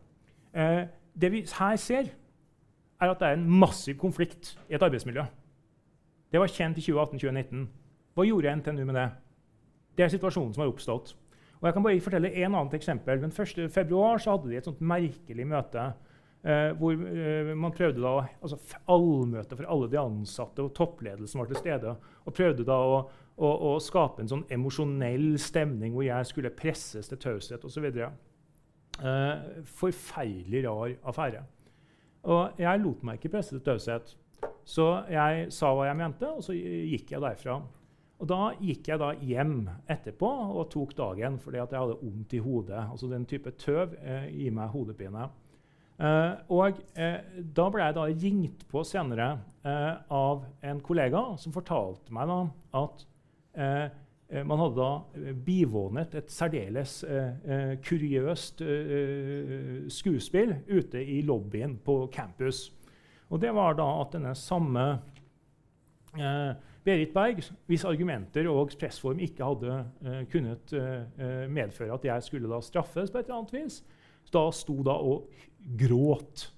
[0.56, 0.86] Eh,
[1.20, 2.08] det vi her ser,
[3.00, 5.24] er at det er en massiv konflikt i et arbeidsmiljø.
[6.32, 7.66] Det var kjent i 2018-2019.
[8.16, 9.06] Hva gjorde NTNU med det?
[9.96, 11.14] Det er situasjonen som har oppstått.
[11.60, 13.20] Og jeg kan bare fortelle en annet eksempel.
[13.20, 13.70] Den 1.
[13.72, 15.92] februar så hadde de et sånt merkelig møte
[16.46, 18.58] Eh, hvor eh, man prøvde da, altså
[18.92, 21.94] allmøte for alle de ansatte og toppledelsen var til stede.
[22.22, 23.00] Og prøvde da å,
[23.34, 27.88] å, å skape en sånn emosjonell stemning hvor jeg skulle presses til taushet osv.
[28.96, 31.42] Eh, forferdelig rar affære.
[32.26, 34.14] Og jeg lot meg ikke presse til taushet.
[34.66, 37.60] Så jeg sa hva jeg mente, og så gikk jeg derfra.
[38.16, 42.32] Og Da gikk jeg da hjem etterpå og tok dagen fordi at jeg hadde vondt
[42.32, 42.86] i hodet.
[42.90, 45.28] Altså Den type tøv eh, gir meg hodepine.
[46.00, 49.28] Eh, og eh, Da ble jeg da ringt på senere
[49.66, 52.40] uh, av en kollega som fortalte meg da
[52.80, 53.06] at
[54.26, 56.96] man hadde da bivånet et særdeles
[57.86, 58.62] kuriøst
[59.94, 62.72] skuespill ute i lobbyen på campus.
[63.30, 64.86] Og det var da at denne samme
[66.86, 70.74] Berit Berg, hvis argumenter og pressform ikke hadde kunnet
[71.50, 73.80] medføre at jeg skulle da straffes på et eller annet vis,
[74.34, 75.30] da sto da og
[75.78, 76.48] gråt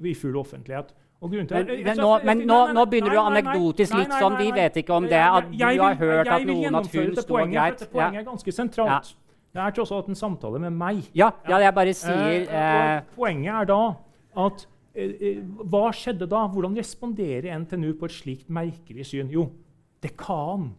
[0.00, 0.94] i full offentlighet.
[1.22, 4.36] Men, nå, men nå, nå, begynner du anekdotisk litt sånn.
[4.40, 5.22] Vi vet ikke om det.
[5.22, 7.84] At du har hørt at noen at hun sto greit.
[7.92, 9.12] Poenget er ganske sentralt.
[9.52, 11.02] Det er tross alt en samtale med meg.
[11.14, 13.80] Ja, ja jeg bare sier eh, Poenget er da
[14.46, 14.62] at
[14.96, 16.46] eh, eh, Hva skjedde da?
[16.48, 19.28] Hvordan responderer NTNU på et slikt merkelig syn?
[19.34, 19.50] Jo,
[20.00, 20.70] dekan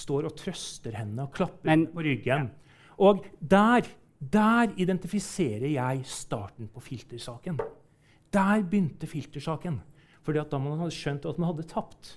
[0.00, 2.48] står og trøster henne og klapper men, på ryggen.
[3.04, 3.84] Og der
[4.16, 7.60] der identifiserer jeg starten på filtersaken.
[8.36, 9.80] Der begynte filtersaken.
[10.26, 12.16] Fordi at da man hadde skjønt at man hadde tapt,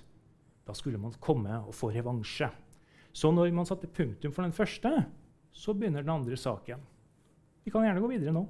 [0.66, 2.50] da skulle man komme og få revansje.
[3.12, 4.92] Så når man satte punktum for den første,
[5.50, 6.82] så begynner den andre saken.
[7.64, 8.44] Vi kan gjerne gå videre nå.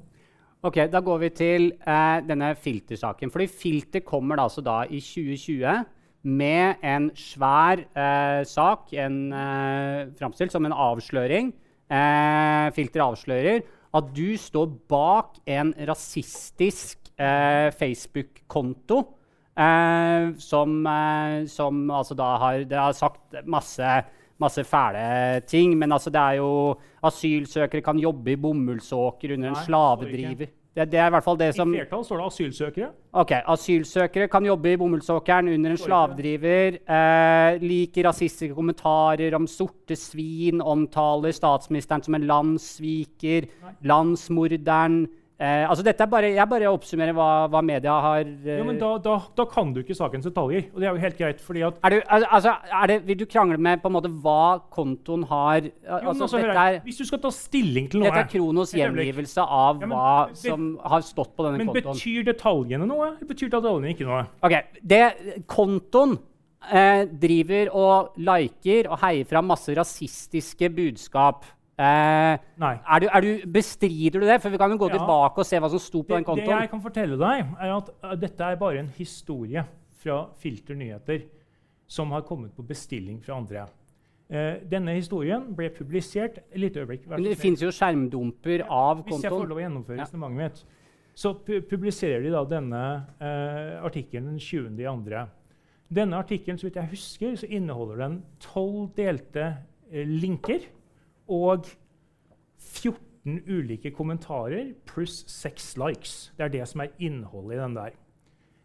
[0.62, 3.30] Ok, Da går vi til eh, denne filtersaken.
[3.30, 5.86] Fordi Filter kommer da, altså da i 2020
[6.22, 11.54] med en svær eh, sak, en eh, framstilt som en avsløring
[11.90, 13.62] eh, filter avslører
[13.96, 19.00] at du står bak en rasistisk eh, Facebook-konto
[19.58, 23.96] eh, som, eh, som, altså da har, har sagt masse,
[24.40, 25.76] masse fæle ting.
[25.78, 30.56] Men altså det er jo asylsøkere kan jobbe i bomullsåker under en slavedriver.
[30.70, 31.72] Det, det, er i hvert fall det som...
[31.74, 32.88] I flertall står det asylsøkere.
[33.18, 36.76] Ok, Asylsøkere kan jobbe i bomullsåkeren under en slavedriver.
[36.86, 40.62] Eh, liker rasistiske kommentarer om sorte svin.
[40.62, 43.48] Omtaler statsministeren som en landssviker.
[43.82, 45.02] Landsmorderen.
[45.40, 48.76] Eh, altså dette er bare, jeg bare oppsummerer hva, hva media har eh, ja, men
[48.76, 50.66] da, da, da, kan du ikke sakens detaljer.
[50.74, 51.40] Og det er jo helt greit.
[51.40, 51.78] fordi at...
[51.86, 55.62] Er du, altså, er det, vil du krangle med på en måte hva kontoen har
[55.64, 59.46] altså, jo, altså, er, Hvis du skal ta stilling til noe Dette er Kronos gjengivelse
[59.46, 61.88] av ja, men, hva som har stått på denne men kontoen.
[61.88, 63.12] Men betyr detaljene noe?
[63.32, 64.26] Betyr detaljene ikke noe?
[64.44, 64.58] Ok,
[64.92, 65.00] det,
[65.48, 66.18] Kontoen
[66.68, 71.48] eh, driver og liker og heier fram masse rasistiske budskap.
[71.80, 72.38] Eh.
[72.60, 74.38] Er du, er du, bestrider du det?
[74.42, 74.98] For Vi kan jo gå ja.
[74.98, 76.48] tilbake og se hva som sto på det, den kontoen.
[76.52, 79.64] Det jeg kan fortelle deg, er at uh, dette er bare en historie
[80.02, 81.22] fra Filter nyheter
[81.90, 83.64] som har kommet på bestilling fra andre.
[84.30, 87.06] Uh, denne historien ble publisert et lite øyeblikk.
[87.08, 89.14] Men det fins jo skjermdumper av kontoen.
[89.16, 90.76] Hvis jeg får lov å gjennomføre resonnementet mitt,
[91.20, 92.82] så pu publiserer de da denne
[93.22, 95.24] uh, artikkelen den 20.2.
[95.90, 99.48] Denne artikkelen så vidt jeg husker, så inneholder den tolv delte
[99.90, 100.68] linker
[101.30, 101.70] og
[102.60, 106.14] 14 ulike kommentarer pluss 6 likes.
[106.36, 107.96] Det er det som er innholdet i den der.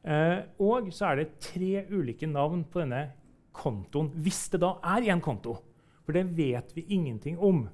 [0.05, 3.07] Eh, og så er det tre ulike navn på denne
[3.55, 5.57] kontoen, hvis det da er én konto.
[6.05, 7.65] For det vet vi ingenting om.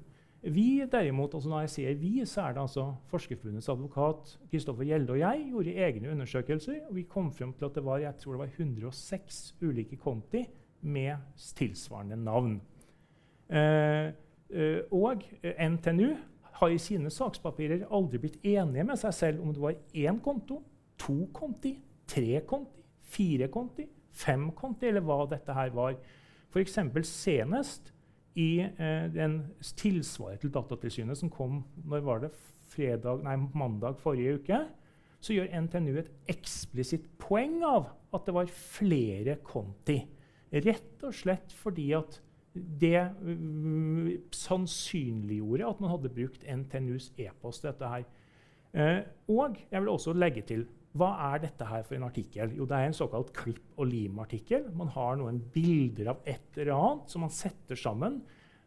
[0.42, 5.12] Vi derimot, altså Når jeg sier vi, så er det altså Forskerforbundets advokat Kristoffer Gjelde
[5.12, 6.80] og jeg gjorde egne undersøkelser.
[6.88, 10.42] og Vi kom frem til at det var jeg tror det var 106 ulike konti
[10.80, 12.60] med tilsvarende navn.
[13.48, 14.10] Eh,
[14.92, 16.12] og eh, NTNU
[16.60, 20.60] har i sine sakspapirer aldri blitt enige med seg selv om det var én konto,
[21.00, 21.74] to konti,
[22.08, 25.96] tre konti, fire konti, fem konti, eller hva dette her var.
[26.52, 26.78] F.eks.
[27.08, 27.92] senest
[28.38, 29.40] i eh, den
[29.76, 32.32] tilsvaret til Datatilsynet som kom når var det
[32.72, 34.62] fredag, nei, mandag forrige uke,
[35.22, 40.00] så gjør NTNU et eksplisitt poeng av at det var flere konti.
[40.52, 42.18] Rett og slett fordi at
[42.54, 47.64] det uh, sannsynliggjorde at man hadde brukt NTNUs e-post.
[47.64, 48.04] dette her.
[48.72, 52.52] Uh, og jeg vil også legge til hva er dette her for en artikkel?
[52.52, 54.66] Jo, det er en såkalt klipp og lim-artikkel.
[54.76, 58.20] Man har noen bilder av et eller annet som man setter sammen.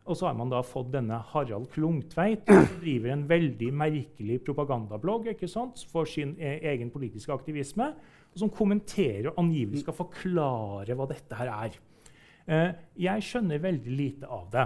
[0.06, 5.32] Og så har man da fått denne Harald Klungtveit, som driver en veldig merkelig propagandablogg
[5.34, 7.91] ikke sant, for sin e egen politiske aktivisme,
[8.34, 11.78] og som kommenterer og angivelig skal forklare hva dette her er.
[12.45, 14.65] Eh, jeg skjønner veldig lite av det.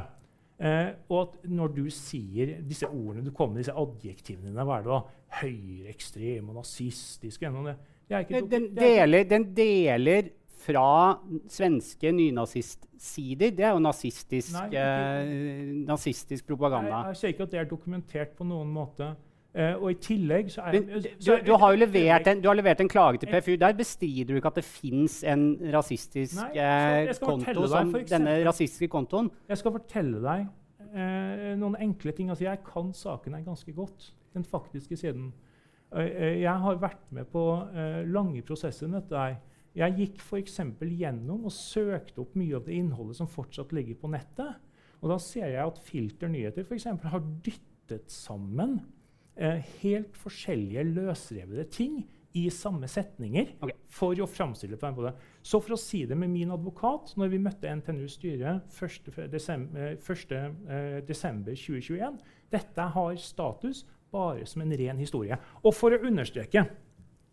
[0.60, 4.80] Eh, og at når du sier disse ordene, du kommer med disse adjektivene dine, hva
[4.80, 5.00] er det da?
[5.40, 11.16] Høyreekstrem og nazistisk den, den, deler, den deler fra
[11.48, 13.54] svenske nynazistsider.
[13.56, 16.90] Det er jo nazistisk, Nei, eh, nazistisk propaganda.
[16.90, 19.14] Jeg, jeg ser ikke at det er dokumentert på noen måte.
[19.50, 22.58] Uh, og i tillegg så er, Men, du, du, har jo levert en, du har
[22.60, 23.56] levert en klage til PFU.
[23.58, 28.36] Der bestrider du ikke at det fins en rasistisk Nei, eh, konto som eksempel, denne
[28.46, 29.32] rasistiske kontoen?
[29.50, 30.44] Jeg skal fortelle deg
[30.94, 32.30] uh, noen enkle ting.
[32.30, 34.12] Altså, jeg kan saken her ganske godt.
[34.38, 35.32] Den faktiske siden.
[35.90, 36.06] Uh,
[36.44, 37.48] jeg har vært med på
[38.14, 39.26] lange prosesser med dette.
[39.82, 40.60] Jeg gikk f.eks.
[40.78, 44.62] gjennom og søkte opp mye av det innholdet som fortsatt ligger på nettet.
[45.02, 48.78] Og da ser jeg at Filter nyheter eksempel, har dyttet sammen
[49.40, 52.02] eh, helt forskjellige løsrevede ting
[52.38, 53.76] i samme setninger okay.
[53.90, 55.22] for å framstille på den måten.
[55.42, 59.10] Så for å si det med min advokat når vi møtte NTNUs styre 1.
[59.32, 60.36] Desember, 1.
[60.36, 62.20] Eh, desember 2021
[62.54, 65.38] Dette har status bare som en ren historie.
[65.64, 66.66] Og for å understreke,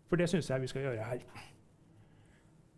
[0.09, 1.23] for det syns jeg vi skal gjøre her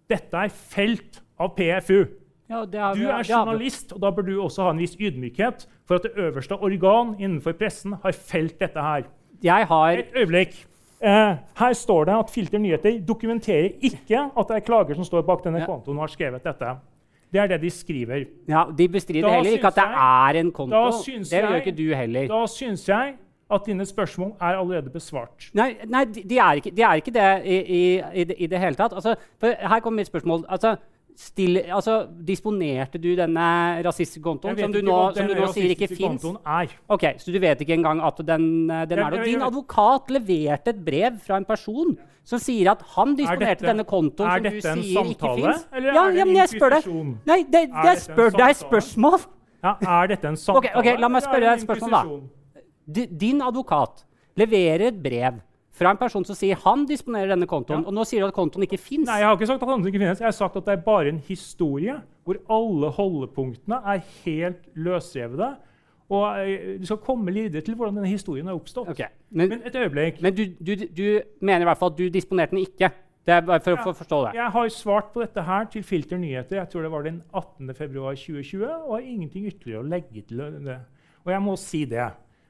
[0.10, 2.02] Dette er felt av PFU.
[2.50, 6.00] Ja, er, du er journalist, og da bør du også ha en viss ydmykhet for
[6.00, 9.06] at det øverste organ innenfor pressen har felt dette her.
[9.43, 10.65] Jeg har Et øyeblikk.
[10.99, 15.21] Eh, her står det at Filter nyheter dokumenterer ikke at det er klager som står
[15.21, 15.65] bak denne ja.
[15.65, 16.73] kontoen og har skrevet dette.
[17.32, 18.25] Det er det de skriver.
[18.49, 20.91] Ja, De bestrider heller ikke at det er en konto.
[21.06, 22.28] Det gjør ikke du heller.
[22.28, 23.15] Da syns jeg
[23.52, 25.49] at dine spørsmål er allerede besvart.
[25.54, 28.60] Nei, nei de, er ikke, de, er ikke, det i, i, i, det, i det
[28.60, 28.93] hele tatt.
[28.93, 30.45] Altså, her kommer mitt spørsmål.
[30.49, 30.75] Altså,
[31.19, 33.45] Still, altså, disponerte du denne
[33.84, 36.23] rasistiske som du nå, som du nå sier ikke fins?
[36.88, 39.25] Ok, Så du vet ikke engang at den, eh, den er der?
[39.27, 44.32] Din advokat leverte et brev fra en person som sier at han disponerte denne kontoen
[44.32, 45.67] som du sier ikke fins.
[45.75, 46.88] Ja, ja, men jeg spør deg.
[47.27, 49.19] Nei, det, det, det spør deg spørsmål.
[49.60, 50.71] Ja, er dette en samtale?
[50.71, 52.15] Okay, ok, La meg spørre deg et spørsmål,
[52.95, 53.05] da.
[53.25, 54.05] Din advokat
[54.39, 55.43] leverer et brev
[55.80, 57.86] fra en person som sier han disponerer denne kontoen.
[57.86, 57.88] Ja.
[57.88, 59.08] Og nå sier du at kontoen ikke fins.
[59.08, 60.22] Nei, jeg har ikke sagt at kontoen ikke finnes.
[60.22, 61.96] Jeg har sagt at det er bare en historie
[62.28, 65.54] hvor alle holdepunktene er helt løsrevede.
[66.10, 68.89] Og eh, Du skal komme videre til hvordan denne historien har oppstått.
[68.96, 69.12] Okay.
[69.30, 70.22] Men, men, et øyeblikk.
[70.26, 71.06] Men du, du, du,
[71.42, 72.92] mener i hvert fall at du disponerte den ikke?
[73.28, 74.32] Det er bare for ja, å forstå det.
[74.39, 77.76] Jeg har svart på dette her til Filter nyheter jeg tror det var den 18.
[77.78, 80.80] februar 2020, og har ingenting ytterligere å legge til det.
[81.28, 82.08] Og jeg må si det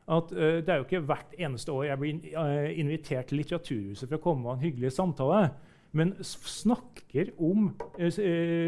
[0.09, 4.09] at uh, det er jo ikke hvert eneste år jeg blir uh, invitert til Litteraturhuset
[4.09, 5.49] for å komme og ha en hyggelig samtale.
[5.89, 8.17] Men snakker om uh,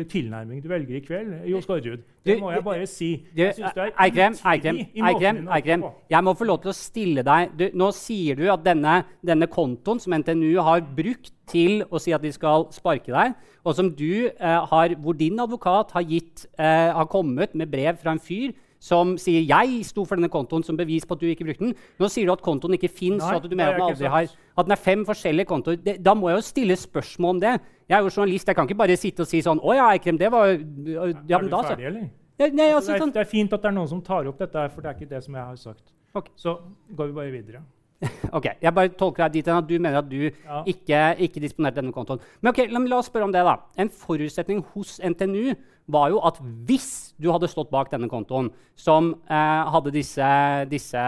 [0.10, 2.06] tilnærming du velger i kveld, Jo Skårud.
[2.26, 3.10] Det må jeg bare si.
[3.38, 7.26] Jeg syns du er Eikrem, Eikrem, Eikrem, Eikrem, jeg må få lov til å stille
[7.26, 12.02] deg du, Nå sier du at denne, denne, kontoen som NTNU har brukt til å
[12.02, 13.34] si at de skal sparke deg,
[13.66, 18.22] og som du har, hvor din advokat har, gitt, har kommet med brev fra en
[18.22, 21.66] fyr som sier 'jeg sto for denne kontoen' som bevis på at du ikke brukte
[21.66, 21.76] den.
[22.00, 24.24] Nå sier du at kontoen ikke fins, og at du mener at den aldri har
[24.58, 25.76] at den er fem forskjellige kontoer.
[25.78, 27.60] Det, da må jeg jo stille spørsmål om det.
[27.88, 30.18] Jeg er jo journalist, jeg kan ikke bare sitte og si sånn 'Å ja, Eikrem,
[30.18, 32.10] det var ja, men da, ferdig, eller?
[32.40, 33.14] Ja, nei, altså, det, er, sånn.
[33.14, 35.10] det, er, fint at det er noen som tar opp dette, for det er ikke
[35.10, 35.94] det som jeg har sagt.
[36.16, 36.34] Okay.
[36.36, 36.58] Så
[36.96, 37.62] går vi bare videre.
[38.38, 40.62] ok, Jeg bare tolker deg dit at du mener at du ja.
[40.70, 42.22] ikke, ikke disponerte denne kontoen.
[42.42, 43.44] Men ok, la, oss spørre om det.
[43.46, 43.60] da.
[43.82, 45.54] En forutsetning hos NTNU
[45.92, 46.38] var jo at
[46.68, 50.28] hvis du hadde stått bak denne kontoen, som eh, hadde disse,
[50.72, 51.02] disse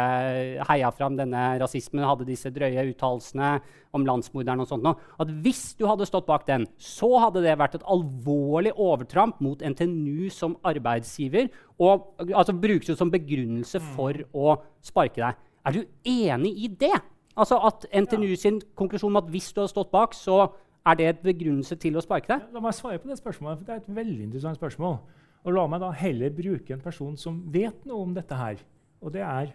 [0.69, 3.53] heia fram denne rasismen, hadde disse drøye uttalelsene
[3.93, 4.89] om landsmorderen og sånt,
[5.21, 9.61] at hvis du hadde stått bak den, så hadde det vært et alvorlig overtramp mot
[9.61, 11.49] NTNU som arbeidsgiver,
[11.81, 13.89] og altså, brukes jo som begrunnelse mm.
[13.95, 15.41] for å sparke deg.
[15.63, 16.95] Er du enig i det?
[17.39, 20.51] Altså at NTNU sin konklusjon om at hvis du hadde stått bak, så
[20.85, 22.47] er det et begrunnelse til å sparke deg?
[22.53, 24.97] La meg svare på det spørsmålet, for det er et veldig interessant spørsmål.
[25.43, 28.61] Og la meg da heller bruke en person som vet noe om dette her.
[29.03, 29.53] Og det er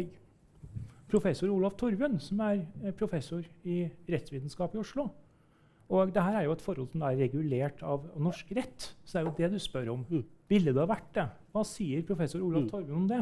[0.00, 0.06] Oi.
[1.08, 5.10] professor Olav Torven, som er eh, professor i rettsvitenskap i Oslo.
[5.92, 8.92] Og det her er jo et forhold som er regulert av norsk rett.
[9.04, 10.06] Så det er jo det du spør om.
[10.08, 10.24] Mm.
[10.48, 11.26] Ville det ha vært det?
[11.52, 12.70] Hva sier professor Olav mm.
[12.72, 13.20] Torven om det?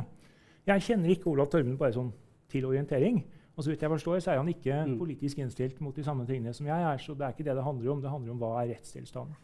[0.70, 2.10] Jeg kjenner ikke Olav Torven bare sånn
[2.50, 3.22] til orientering.
[3.56, 4.92] Og så vidt jeg forstår, så er han ikke mm.
[5.00, 7.00] politisk innstilt mot de samme tingene som jeg er.
[7.02, 8.04] Så det er ikke det det handler om.
[8.04, 9.34] Det handler om hva er rettstilstanden.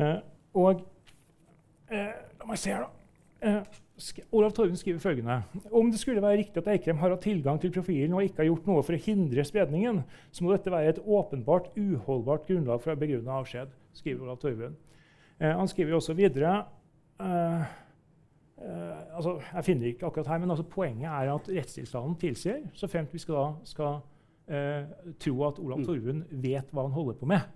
[0.00, 0.16] Uh,
[0.56, 0.80] og
[1.92, 3.00] uh, La meg se her, da.
[3.40, 3.62] Eh,
[4.36, 7.72] Olav Torven skriver følgende Om det skulle være riktig at Eikrem har hatt tilgang til
[7.72, 11.00] profilen og ikke har gjort noe for å hindre spredningen, så må dette være et
[11.00, 13.72] åpenbart uholdbart grunnlag for å begrunne avskjed.
[13.96, 14.76] skriver Olav Torven.
[15.38, 16.52] Eh, han skriver også videre
[17.20, 17.64] eh,
[18.60, 22.88] eh, altså, Jeg finner ikke akkurat her, men altså, poenget er at rettstilstanden tilsier, så
[22.90, 23.98] fremt vi skal, da, skal
[24.50, 26.24] eh, tro at Olav mm.
[26.42, 27.46] Vet hva han holder på med,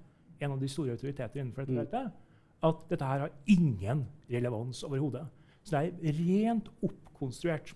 [0.41, 1.81] en av de store autoriteter innenfor dette mm.
[1.85, 2.21] feltet,
[2.65, 5.27] at dette her har ingen relevans overhodet.
[5.65, 7.75] Så det er rent oppkonstruert.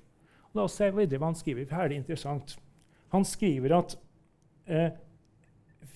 [0.50, 1.66] Og la oss se videre hva han skriver.
[1.66, 2.56] for her er det interessant.
[3.12, 3.98] Han skriver at
[4.66, 4.90] eh,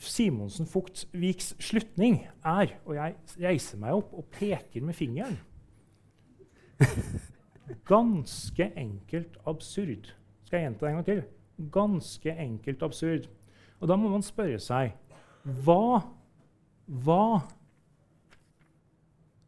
[0.02, 5.38] Simonsen Fugtviks slutning er Og jeg reiser meg opp og peker med fingeren.
[7.92, 10.12] Ganske enkelt absurd.
[10.44, 11.22] Skal jeg gjenta det en gang til?
[11.72, 13.28] Ganske enkelt absurd.
[13.80, 14.94] Og da må man spørre seg
[15.42, 16.02] hva,
[16.86, 17.24] hva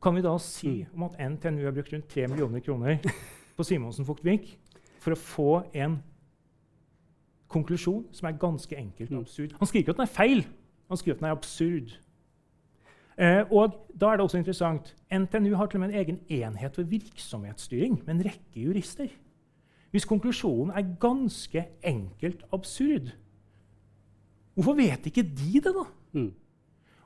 [0.03, 2.99] kan vi da si om at NTNU har brukt rundt 3 millioner kroner
[3.57, 4.51] på Simonsen Fugtvik
[5.01, 6.01] for å få en
[7.53, 9.21] konklusjon som er ganske enkelt mm.
[9.23, 9.55] absurd?
[9.61, 10.45] Han skriver ikke at den er feil,
[10.91, 11.95] han skriver at den er absurd.
[13.15, 16.75] Eh, og da er det også interessant, NTNU har til og med en egen enhet
[16.75, 19.13] for virksomhetsstyring med en rekke jurister.
[19.95, 23.13] Hvis konklusjonen er ganske enkelt absurd,
[24.55, 25.85] hvorfor vet ikke de det, da?
[26.13, 26.33] Mm.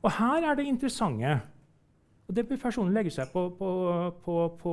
[0.03, 1.41] Og her er det interessante
[2.29, 3.69] og Det bør personen legge seg på, på,
[4.25, 4.73] på, på,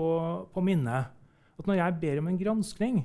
[0.52, 1.12] på minnet.
[1.56, 2.98] At når jeg ber om en granskning,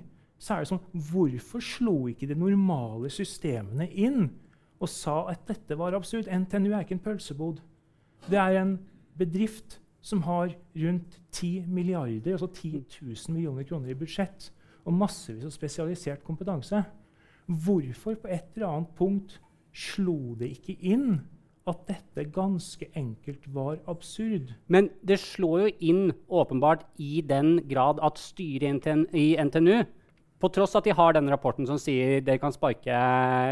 [0.42, 4.26] så er det sånn Hvorfor slo ikke de normale systemene inn
[4.80, 6.26] og sa at dette var absurd?
[6.26, 7.60] NTNU er ikke en pølsebod.
[8.28, 8.78] Det er en
[9.18, 14.50] bedrift som har rundt 10 milliarder, altså 10 000 millioner kroner i budsjett
[14.84, 16.82] og massevis av spesialisert kompetanse.
[17.46, 19.40] Hvorfor på et eller annet punkt
[19.72, 21.20] slo det ikke inn
[21.68, 24.54] at dette ganske enkelt var absurd.
[24.66, 29.84] Men det slår jo inn åpenbart i den grad at styret i NTNU
[30.40, 32.96] på tross at de har den rapporten som sier dere kan sparke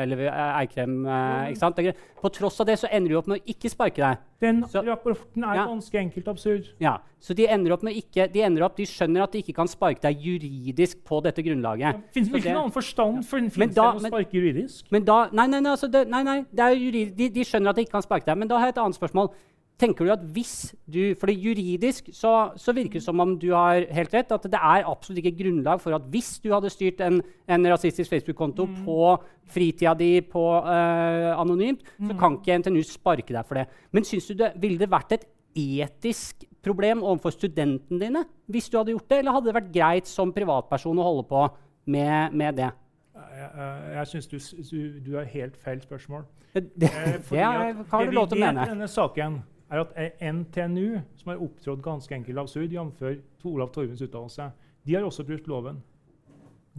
[0.02, 1.80] eller eh, Eikrem eh, ikke sant?
[2.18, 4.22] På tross av det så ender de opp med å ikke sparke deg.
[4.40, 5.66] Den så, rapporten er ja.
[5.68, 6.70] ganske enkelt absurd.
[6.82, 9.56] Ja, Så de ender opp med ikke, de, ender opp, de skjønner at de ikke
[9.56, 11.84] kan sparke deg juridisk på dette grunnlaget.
[11.98, 14.86] Ja, Fins det ikke noen forstand for finnes det å sparke juridisk?
[14.94, 17.80] Men da, nei, nei, nei, altså det, nei, nei det juridisk, de, de, skjønner at
[17.80, 18.38] de ikke kan sparke deg.
[18.40, 19.32] Men da har jeg et annet spørsmål
[19.78, 23.86] tenker du at hvis du For juridisk så, så, virker det som om du har
[23.94, 24.32] helt rett.
[24.34, 28.10] At det er absolutt ikke grunnlag for at hvis du hadde styrt en, en rasistisk
[28.10, 28.78] Facebook-konto mm.
[28.86, 29.00] på
[29.48, 32.10] fritida di på, uh, anonymt, mm.
[32.10, 33.68] så kan ikke NTNU sparke deg for det.
[33.94, 38.76] Men syns du det ville det vært et etisk problem overfor studentene dine hvis du
[38.78, 41.44] hadde gjort det, eller hadde det vært greit som privatperson å holde på
[41.88, 42.72] med, med det?
[43.18, 44.36] Jeg, jeg, jeg syns du,
[44.70, 46.26] du, du, har helt feil spørsmål.
[46.54, 48.66] Det, det, eh, det har du lov til å mene.
[48.68, 53.02] Denne saken er at NTNU, som har opptrådt ganske enkelt absurd, jf.
[53.44, 54.50] Olav Torvens uttalelse,
[54.86, 55.82] de har også brutt loven.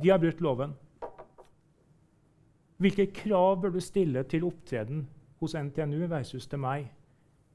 [0.02, 0.74] De har brutt loven.
[2.80, 5.04] Hvilke krav bør du stille til opptreden
[5.42, 6.88] hos NTNU versus til meg?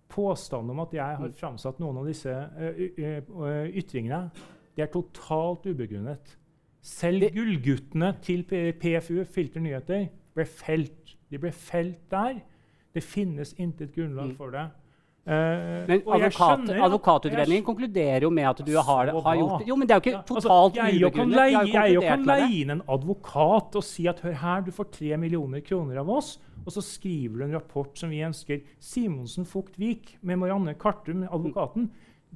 [0.09, 2.35] Påstanden om at jeg har framsatt noen av disse
[3.73, 4.29] ytringene,
[4.77, 6.37] det er totalt ubegrunnet.
[6.85, 11.16] Selv gullguttene til PFU, Filter Nyheter, ble felt.
[11.31, 12.42] De ble felt der.
[12.94, 14.37] Det finnes intet grunnlag mm.
[14.37, 14.68] for det.
[15.24, 19.68] Uh, men advokat, Advokatutredningen konkluderer jo med at du har, har, gjort det.
[19.70, 22.50] Jo, men det er jo ikke altså, totalt altså, jeg kan leie, jeg kan leie
[22.58, 26.34] inn en advokat og si at hør her, du får tre millioner kroner av oss.
[26.64, 28.60] Og så skriver du en rapport som vi ønsker.
[28.80, 31.88] Simonsen Fugtvik med Marianne Kartum, advokaten,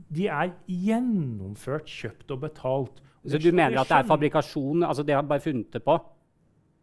[0.08, 3.02] de er gjennomført, kjøpt og betalt.
[3.28, 4.84] så du mener at det er fabrikasjon?
[4.84, 5.98] altså Det har bare funnet det på?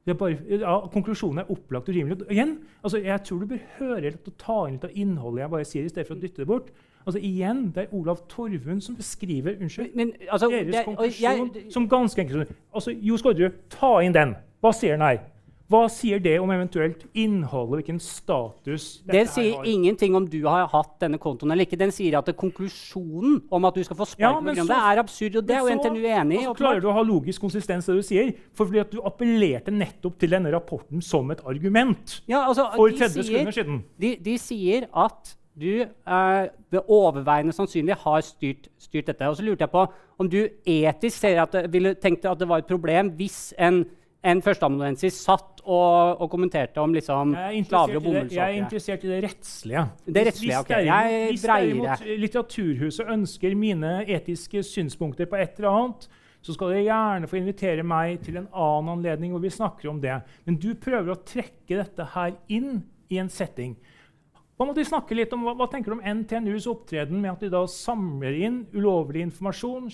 [0.05, 2.19] Bare, ja, konklusjonen er opplagt urimelig.
[2.29, 5.53] Igjen, altså, jeg tror du bør høre litt og ta inn litt av innholdet jeg
[5.55, 6.67] bare sier, i stedet for å dytte det bort.
[7.05, 11.71] Altså, igjen, Det er Olav Torvund som beskriver unnskyld, men, altså, deres det, konklusjon jeg,
[11.73, 14.35] som ganske enkelt altså, Jo Skårderud, ta inn den.
[14.61, 15.23] Hva sier den her?
[15.65, 19.65] Hva sier det om eventuelt innholdet, hvilken status Den sier har?
[19.65, 21.79] ingenting om du har hatt denne kontoen eller ikke.
[21.79, 25.39] Den sier at konklusjonen om at du skal få sparken, ja, det er absurd.
[25.41, 26.43] og Det er jo NTNU enig i.
[26.45, 29.73] Så klarer du å ha logisk konsistens det du sier, for fordi at du appellerte
[29.73, 33.81] nettopp til denne rapporten som et argument ja, altså, for 30 sekunder siden.
[34.01, 39.27] De, de sier at du eh, ved overveiende sannsynlig har styrt, styrt, dette.
[39.29, 39.85] Og så lurte jeg på
[40.19, 43.85] om du etisk ser at ville tenkt at det var et problem hvis en
[44.25, 47.33] en førsteamanuensis satt og, og, kommenterte om liksom,
[47.67, 48.35] slaver og bomullssokker.
[48.37, 49.85] Jeg er interessert i det rettslige.
[50.05, 50.75] Det rettslige, ok.
[50.85, 56.07] Jeg hvis derimot Litteraturhuset ønsker mine etiske synspunkter på et eller annet,
[56.45, 60.01] så skal dere gjerne få invitere meg til en annen anledning hvor vi snakker om
[60.01, 60.19] det.
[60.45, 63.73] Men du prøver å trekke dette her inn i en setting.
[64.55, 67.41] Hva må de snakke litt om, hva, hva, tenker du om NTNUs opptreden med at
[67.43, 69.89] de da samler inn ulovlig informasjon,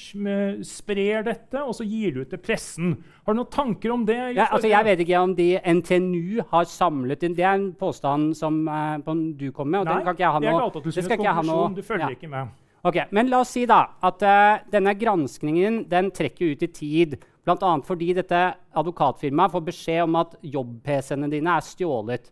[0.69, 2.91] sprer dette, og så gir det ut til pressen?
[3.25, 4.19] Har du noen tanker om det?
[4.37, 8.35] Ja, altså, jeg vet ikke om de NTNU har samlet inn Det er en påstand
[8.37, 9.01] som uh,
[9.33, 9.81] du kom med.
[9.81, 12.05] og Nei, den kan ikke jeg ha noe, det skal ikke ha noe Du følger
[12.05, 12.17] ja.
[12.19, 12.51] ikke med.
[12.85, 17.17] Ok, Men la oss si da at uh, denne granskningen den trekker ut i tid.
[17.41, 17.71] Bl.a.
[17.85, 18.43] fordi dette
[18.77, 22.29] advokatfirmaet får beskjed om at jobb-PC-ene dine er stjålet.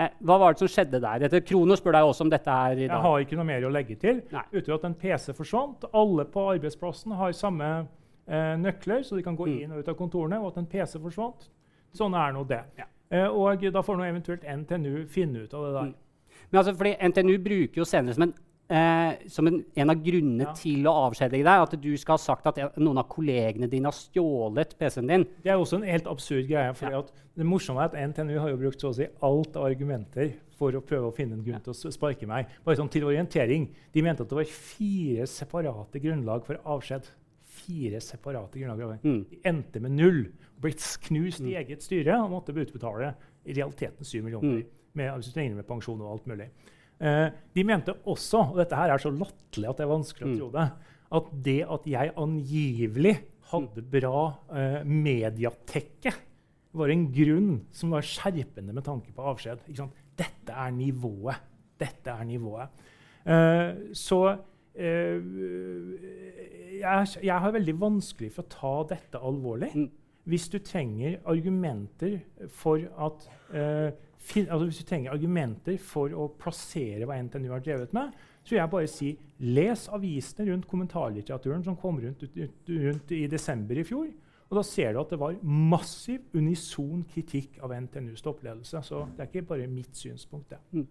[0.00, 1.20] Eh, hva var det som skjedde der?
[1.24, 2.94] Dette, Krono spør deg også om dette her i dag.
[2.94, 4.22] Jeg har ikke noe mer å legge til.
[4.30, 5.88] Utover at en PC forsvant.
[5.96, 9.56] Alle på arbeidsplassen har samme eh, nøkler, så de kan gå mm.
[9.58, 10.40] inn og ut av kontorene.
[10.40, 11.50] Og at en PC forsvant.
[11.96, 12.62] Sånn er nå det.
[12.80, 12.86] Ja.
[13.10, 15.90] Eh, og da får nå eventuelt NTNU finne ut av det der.
[15.90, 16.40] Mm.
[16.50, 18.36] Men altså, fordi NTNU bruker jo senere som en
[18.70, 20.52] eh, som en, en, av grunnene ja.
[20.56, 23.96] til å avskjedige deg, at du skal ha sagt at noen av kollegene dine har
[23.96, 25.26] stjålet PC-en din.
[25.44, 26.70] Det er også en helt absurd greie.
[26.70, 27.02] Ja.
[27.40, 30.76] det morsomme er at NTNU har jo brukt så å si alt av argumenter for
[30.76, 32.50] å prøve å finne en grunn til å sparke meg.
[32.64, 33.70] Bare sånn til orientering.
[33.94, 37.08] De mente at det var fire separate grunnlag for avskjed.
[37.60, 39.00] Fire separate grunnlag.
[39.04, 39.22] Mm.
[39.30, 40.26] De endte med null.
[40.60, 41.48] Blitt knust mm.
[41.48, 43.14] i eget styre og måtte utbetale
[43.48, 44.60] i realiteten 7 millioner.
[44.60, 44.76] Mm.
[45.00, 46.50] Med, med pensjon og alt mulig.
[47.00, 47.26] Eh,
[47.56, 50.38] de mente også, og dette her er så latterlig at det er vanskelig å mm.
[50.40, 50.66] tro det,
[51.20, 53.14] at det at jeg angivelig
[53.50, 54.24] hadde bra
[54.54, 56.12] eh, mediatekke,
[56.76, 59.64] var en grunn som var skjerpende med tanke på avskjed.
[60.20, 61.48] Dette er nivået.
[61.80, 62.84] Dette er nivået.
[63.24, 64.20] Eh, så
[64.76, 65.18] eh,
[66.78, 69.72] jeg, jeg, har veldig vanskelig for å ta dette alvorlig.
[69.74, 69.88] Mm.
[70.30, 72.20] Hvis du trenger argumenter
[72.54, 73.26] for at
[73.56, 73.90] eh,
[74.36, 78.12] altså Hvis du trenger argumenter for å plassere hva NTNU har drevet med,
[78.44, 79.10] så vil jeg bare si
[79.44, 82.24] les avisene rundt kommentarlitteraturen som kom rundt,
[82.68, 84.08] rundt, i desember i fjor.
[84.50, 88.82] Og da ser du at det var massiv, unison kritikk av NTNUs toppledelse.
[88.82, 90.50] Så det er ikke bare mitt synspunkt.
[90.50, 90.58] det.
[90.72, 90.88] Mm.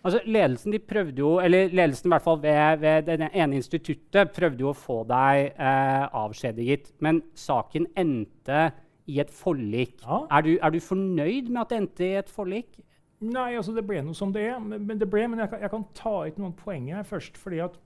[0.00, 4.32] Altså, ledelsen, de prøvde jo, eller ledelsen i hvert fall ved, ved det ene instituttet
[4.32, 6.94] prøvde jo å få deg eh, avskjediget.
[7.04, 8.70] Men saken endte
[9.10, 9.98] i et forlik.
[10.04, 10.22] Ja.
[10.30, 12.80] Er, du, er, du, fornøyd med at det endte i et forlik?
[13.20, 14.60] Nei, altså det ble noe som det er.
[14.62, 17.36] Men, det ble, men jeg, kan, jeg kan ta ut noen poenger her først.
[17.40, 17.76] fordi at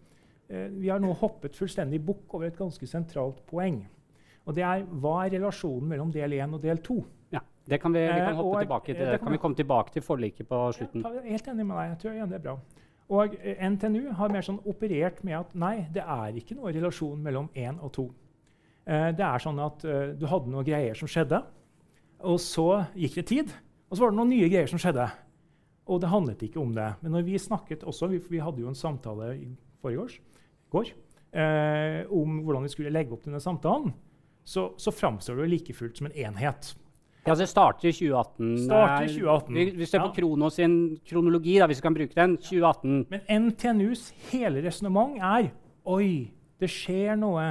[0.48, 3.82] eh, Vi har nå hoppet fullstendig bukk over et ganske sentralt poeng.
[4.44, 7.00] Og det er hva er relasjonen mellom del 1 og del 2?
[7.34, 9.00] Ja, det kan vi, vi kan eh, hoppe eh, tilbake til.
[9.00, 11.04] Det, det kan, vi komme tilbake til forliket på slutten.
[11.04, 11.92] Jeg er helt enig med deg.
[11.92, 12.58] jeg tror igjen det er bra.
[13.14, 17.24] Og eh, NTNU har mer sånn operert med at nei, det er ikke noe relasjon
[17.24, 18.06] mellom 1 og 2.
[18.84, 21.40] Eh, det er sånn at uh, Du hadde noen greier som skjedde,
[22.24, 23.54] og så gikk det tid.
[23.88, 25.06] Og så var det noen nye greier som skjedde.
[25.92, 26.94] Og det handlet ikke om det.
[27.02, 29.50] Men når vi snakket også, vi, vi hadde jo en samtale i
[29.84, 30.16] forgårs,
[30.72, 30.94] går,
[31.36, 33.92] eh, om hvordan vi skulle legge opp denne samtalen,
[34.44, 36.72] så, så framstår det like fullt som en enhet.
[37.24, 38.48] Ja, så Det starter i 2018.
[38.66, 39.54] Starter i 2018.
[39.54, 40.16] Vi, vi ser på ja.
[40.16, 40.74] Krono sin
[41.08, 42.36] kronologi, da, hvis vi kan bruke den.
[42.36, 42.98] 2018.
[43.12, 45.52] Men NTNUs hele resonnement er
[45.84, 47.42] Oi, det skjer noe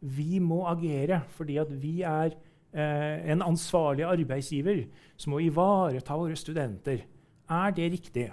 [0.00, 4.84] vi må agere fordi at vi er eh, en ansvarlig arbeidsgiver
[5.20, 7.04] som må ivareta våre studenter.
[7.50, 8.28] Er det riktig?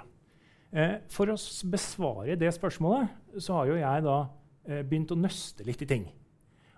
[0.71, 1.37] Eh, for å
[1.71, 4.17] besvare det spørsmålet så har jo jeg da
[4.67, 6.07] eh, begynt å nøste litt i ting.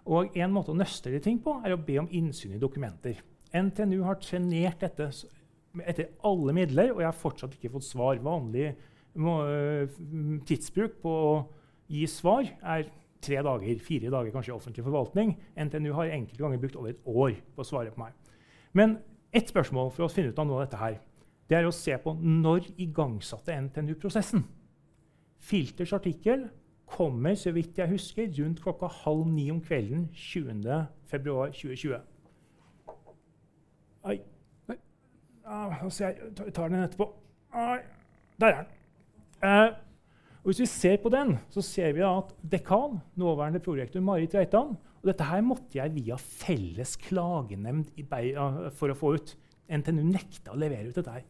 [0.09, 3.19] Og En måte å nøste litt ting på er å be om innsyn i dokumenter.
[3.53, 5.11] NTNU har trenert dette
[5.85, 8.17] etter alle midler, og jeg har fortsatt ikke fått svar.
[8.25, 8.71] Vanlig
[9.21, 9.35] må,
[10.49, 11.35] tidsbruk på å
[11.89, 12.89] gi svar er
[13.21, 15.35] tre dager, fire dager kanskje i offentlig forvaltning.
[15.59, 18.15] NTNU har enkelte ganger brukt over et år på å svare på meg.
[18.73, 18.97] Men
[19.35, 20.99] ett spørsmål for å finne ut av noe av dette her,
[21.49, 24.45] det er å se på når igangsatte NTNU prosessen.
[25.39, 26.47] Filters artikkel
[26.89, 31.99] kommer så vidt jeg husker, rundt klokka halv ni om kvelden 20.2.2020.
[34.09, 34.19] Oi.
[35.49, 36.17] Ah, jeg
[36.53, 37.07] tar den etterpå.
[37.53, 37.79] Ah,
[38.41, 38.67] der er den.
[39.41, 39.88] Uh,
[40.39, 44.77] og Hvis vi ser på den, så ser vi at dekan, nåværende prorektor Marit Reitan
[44.99, 47.91] og Dette her måtte jeg via felles klagenemnd
[48.75, 49.35] for å få ut.
[49.69, 51.11] NTNU nekta å levere ut dette.
[51.11, 51.25] her.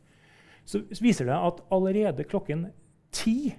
[0.66, 2.70] Så viser det at allerede klokken
[3.12, 3.51] ti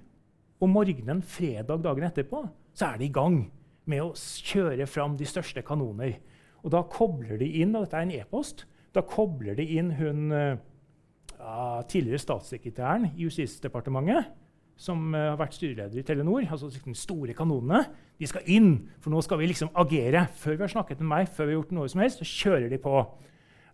[0.61, 2.45] om morgenen fredag dagen etterpå
[2.75, 3.43] så er de i gang
[3.91, 6.19] med å kjøre fram de største kanoner.
[6.63, 10.31] Og da kobler de inn og dette er en e-post, da kobler de inn hun
[10.33, 14.31] ja, tidligere statssekretæren i Justisdepartementet
[14.81, 17.83] som uh, har vært styreleder i Telenor, altså de store kanonene,
[18.21, 18.73] de skal inn.
[19.01, 20.27] For nå skal vi liksom agere.
[20.41, 22.69] Før vi har snakket med meg, før vi har gjort noe som helst, så kjører
[22.73, 22.95] de på.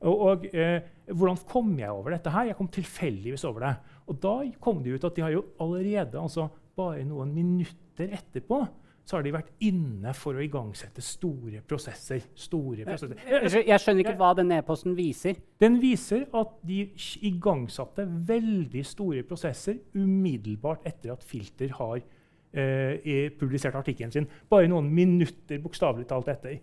[0.06, 2.30] Og, og eh, Hvordan kom jeg over dette?
[2.34, 2.48] her?
[2.50, 3.74] Jeg kom tilfeldigvis over det.
[4.10, 8.60] Og da kom det ut at de har jo allerede, altså bare noen minutter etterpå,
[9.06, 12.24] så har de vært inne for å igangsette store prosesser.
[12.34, 13.20] Store prosesser.
[13.62, 15.38] Jeg skjønner ikke hva den e-posten viser.
[15.62, 16.80] Den viser at de
[17.28, 24.26] igangsatte veldig store prosesser umiddelbart etter at Filter har eh, publisert artikkelen sin.
[24.50, 26.58] Bare noen minutter bokstavelig talt etter.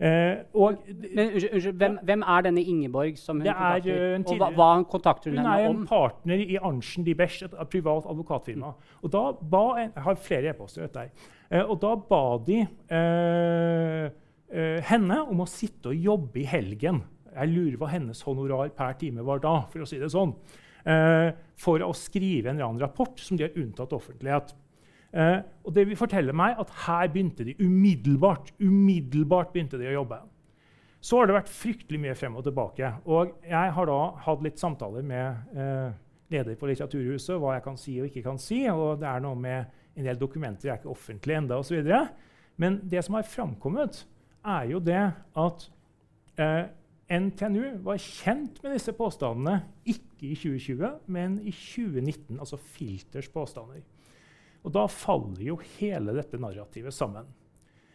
[0.00, 0.80] Eh, og
[1.14, 4.00] Men unnskyld, hvem, hvem er denne Ingeborg som hun er, kontakter?
[4.14, 7.42] eh, Og hva, hva kontakter hun Hun henne er en partner i Arntzen de Besch,
[7.46, 8.72] et privat advokatfirma.
[9.02, 10.88] Og da ba en, jeg har flere e-poster.
[10.96, 11.10] her.
[11.50, 14.10] Eh, og da ba de eh,
[14.50, 17.02] eh, henne om å sitte og jobbe i helgen.
[17.34, 20.34] Jeg lurer hva hennes honorar per time var da, for å si det sånn.
[20.86, 24.52] Eh, for å skrive en eller annen rapport som de har unntatt offentlighet.
[25.14, 28.50] Eh, og det vil fortelle meg at her begynte de umiddelbart.
[28.58, 30.18] Umiddelbart begynte de å jobbe.
[31.04, 32.90] Så har det vært fryktelig mye frem og tilbake.
[33.04, 35.94] Og jeg har da hatt litt samtaler med eh,
[36.32, 38.64] leder på Litteraturhuset hva jeg kan si og ikke kan si.
[38.72, 41.92] Og det er noe med en del dokumenter jeg er ikke offentlige ennå osv.
[42.58, 44.02] Men det som har framkommet,
[44.44, 45.04] er jo det
[45.40, 45.68] at
[46.40, 46.64] eh,
[47.14, 52.40] NTNU var kjent med disse påstandene ikke i 2020, men i 2019.
[52.40, 53.84] Altså Filters påstander.
[54.64, 57.28] Og da faller jo hele dette narrativet sammen.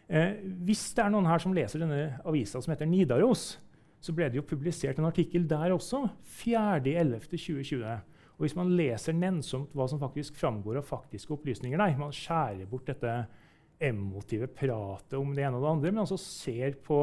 [0.10, 3.58] Eh, hvis det er noen her som leser denne avisa som heter Nidaros,
[4.00, 6.06] så ble det jo publisert en artikkel der også
[6.40, 7.84] 4.11.2020.
[8.40, 12.70] Og hvis man leser nennsomt hva som faktisk framgår av faktiske opplysninger nei, man skjærer
[12.70, 13.16] bort dette
[13.80, 17.02] emotive pratet om det ene og det andre, men altså ser på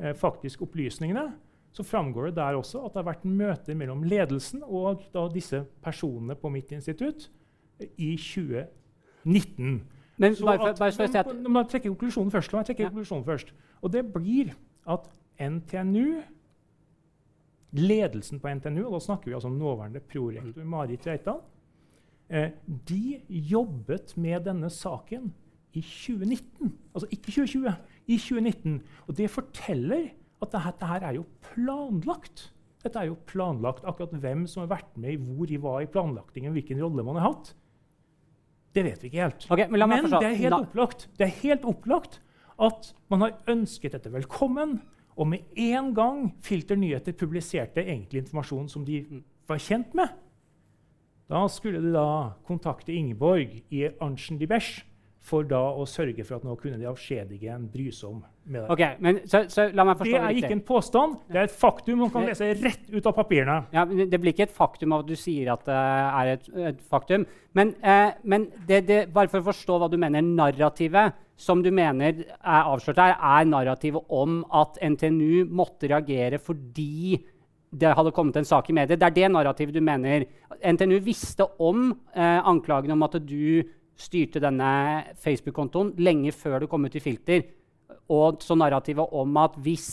[0.00, 1.28] eh, faktisk opplysningene,
[1.74, 6.36] så framgår det der også at det har vært møter mellom ledelsen og disse personene
[6.38, 7.28] på mitt institutt
[7.80, 8.64] eh, i 2020.
[9.24, 9.82] 19.
[10.16, 12.52] Men, så at, bare, bare at, men, trekker konklusjonen først.
[12.54, 12.92] La trekke ja.
[12.92, 13.54] konklusjonen først.
[13.82, 14.54] Og det blir
[14.86, 15.10] at
[15.40, 16.22] NTNU
[17.74, 20.68] Ledelsen på NTNU, og da snakker vi altså om nåværende prorektor mm.
[20.70, 21.40] Marit Reitan,
[22.30, 22.52] eh,
[22.88, 25.32] de jobbet med denne saken
[25.74, 26.70] i 2019.
[26.94, 27.72] Altså ikke 2020,
[28.06, 28.82] i 2019.
[29.08, 30.06] Og det forteller
[30.42, 32.52] at dette, dette er jo planlagt.
[32.84, 35.90] Dette er jo planlagt akkurat hvem som har vært med i hvor i hva i
[35.90, 37.54] planlagtingen, hvilken rolle man har hatt
[38.74, 39.46] det vet vi ikke helt.
[39.50, 42.20] Okay, men Men det er helt opplagt, det er helt opplagt
[42.60, 44.80] at man har ønsket dette velkommen.
[45.16, 49.04] Og med en gang Filter Nyheter publiserte egentlig informasjon som de
[49.48, 50.08] var kjent med,
[51.30, 54.82] da skulle de da kontakte Ingeborg i Arntzen de Besch
[55.24, 58.72] for da å sørge for at nå kunne de avskjedige en brysom medarbeider.
[58.74, 62.26] Ok, men så, så Det er ikke en påstand, det er et faktum man kan
[62.28, 63.56] lese rett ut av papirene.
[63.72, 66.48] Ja, men Det blir ikke et faktum av at du sier at det er et,
[66.72, 67.24] et faktum.
[67.56, 71.70] Men, eh, men det, det, bare for å forstå hva du mener, narrativet som du
[71.74, 77.16] mener er avslørt her, er narrativet om at NTNU måtte reagere fordi
[77.74, 79.00] det hadde kommet en sak i mediet.
[79.00, 80.28] Det er det narrativet du mener.
[80.60, 83.64] NTNU visste om eh, anklagene om at du
[83.96, 84.70] styrte denne
[85.22, 87.44] Facebook-kontoen lenge før det kom ut i filter.
[88.12, 89.88] Og så narrativet om at hvis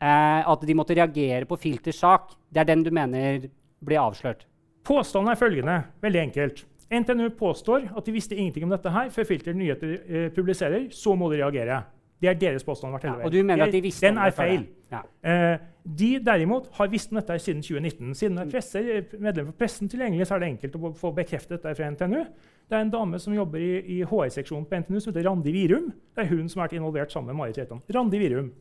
[0.00, 3.48] eh, at de måtte reagere på Filters sak, det er den du mener
[3.80, 4.46] ble avslørt.
[4.86, 6.64] Påstanden er følgende, veldig enkelt.
[6.90, 10.88] NTNU påstår at de visste ingenting om dette her før Filter Nyheter eh, publiserer.
[10.90, 11.82] Så må de reagere.
[12.20, 12.92] Det er deres påstand.
[13.02, 14.66] Ja, hele og du mener at de visste Den er feil.
[14.92, 15.00] Ja.
[15.24, 15.58] Eh,
[15.98, 18.14] de derimot har visst om dette siden 2019.
[18.14, 21.14] Siden det er presser, eh, medlemmer for pressen tilgjengelig, så er det enkelt å få
[21.16, 22.24] bekreftet dette fra NTNU.
[22.68, 25.92] Det er en dame som jobber i, i HR-seksjonen på NTNU, som heter Randi Virum.
[26.14, 27.80] Det er hun som har vært involvert sammen med Marit Reitan.
[27.94, 28.52] Randi Virum.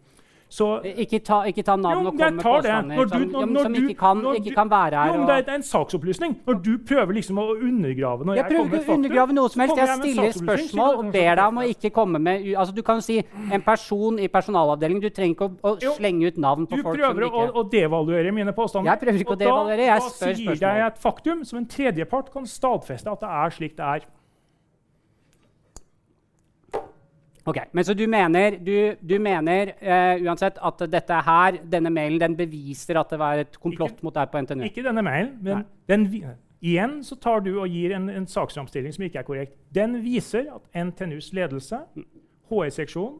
[0.50, 3.58] Så Ikke ta, ikke ta navn jo, og komme kom med påstander du- som, når-
[3.60, 5.12] ja, som ikke, kan, du, ikke kan være her.
[5.14, 6.32] Jo, men det, er, det er en saksopplysning.
[6.48, 9.36] Når du prøver liksom å undergrave når Jeg jeg, prøver kommer med ikke faktum, undergrave
[9.38, 9.78] noe som helst.
[9.78, 12.96] Jeg, Jeg stiller spørsmål og ber deg om å ikke komme med altså Du kan
[12.98, 13.20] jo si
[13.54, 15.02] en person i personalavdelingen.
[15.06, 17.48] Du trenger ikke å, å Jo, slenge ut navn på folk som prøver du å,
[17.54, 18.90] å devaluere mine påstander.
[18.90, 22.34] Jeg prøver ikke å og devaluere, jeg da sier jeg et faktum som en tredjepart
[22.34, 24.10] kan stadfeste at det er slik det er.
[27.50, 32.20] Ok, Men så du mener, du, du mener uh, uansett at dette her, denne mailen
[32.22, 34.68] den beviser at det var et komplott Ikke- mot deg på NTNU?
[34.70, 36.06] Ikke denne mailen, men den,
[36.62, 39.58] igjen så tar du og gir en, en saksframstilling som ikke er korrekt.
[39.74, 41.82] Den viser at NTNUs ledelse,
[42.50, 43.20] HR-seksjon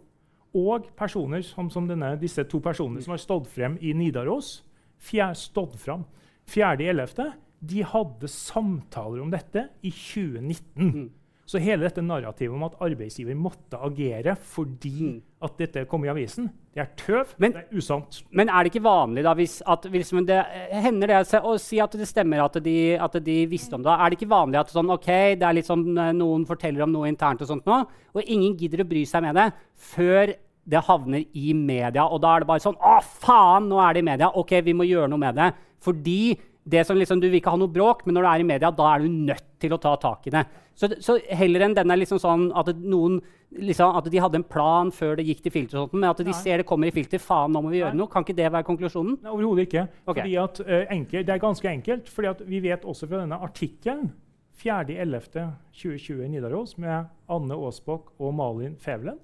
[0.60, 4.60] og personer som, som denne, disse to personene som har stått frem i Nidaros,
[4.98, 6.06] fjer, stått frem
[6.50, 10.62] 4.11., de hadde samtaler om dette i 2019.
[10.80, 11.10] Mm.
[11.50, 16.50] Så hele dette narrativet om at arbeidsgiver måtte agere fordi at dette kom i avisen,
[16.76, 17.32] det er tøv.
[17.32, 17.40] Mm.
[17.42, 18.20] Men- det er usant.
[18.30, 20.38] Men er det ikke vanlig da, hvis, at, hvis det
[20.70, 23.96] hender det å si at det stemmer at de, at de visste om det?
[23.96, 26.94] Er det ikke vanlig at sånn, okay, det er litt sånn, eh, noen forteller om
[26.94, 27.80] noe internt, og sånt nå,
[28.14, 30.36] og ingen gidder å bry seg med det før
[30.70, 32.06] det havner i media?
[32.06, 34.30] Og da er det bare sånn Å, faen, nå er det i media!
[34.38, 35.50] Ok, vi må gjøre noe med det.
[35.82, 36.38] Fordi
[36.70, 38.70] det som liksom, Du vil ikke ha noe bråk, men når det er i media,
[38.76, 40.46] da er du nødt til å ta tak i det.
[40.80, 43.18] Så, så heller enn denne liksom sånn at noen
[43.52, 45.82] liksom, at de hadde en plan før det gikk til filter.
[45.82, 46.38] sånt, Men at de Nei.
[46.40, 47.20] ser det kommer i filter.
[47.20, 48.00] Faen, nå må vi gjøre Nei.
[48.00, 48.12] noe.
[48.14, 49.18] Kan ikke det være konklusjonen?
[49.26, 49.86] Nei, Overhodet ikke.
[50.08, 50.38] Okay.
[50.40, 52.10] At, uh, enkel, det er ganske enkelt.
[52.10, 54.12] fordi Vi vet også fra denne artikkelen
[54.60, 59.20] 4.11.2020 i Nidaros med Anne Aasbakk og Malin Fevelen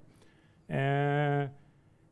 [0.72, 1.41] eh,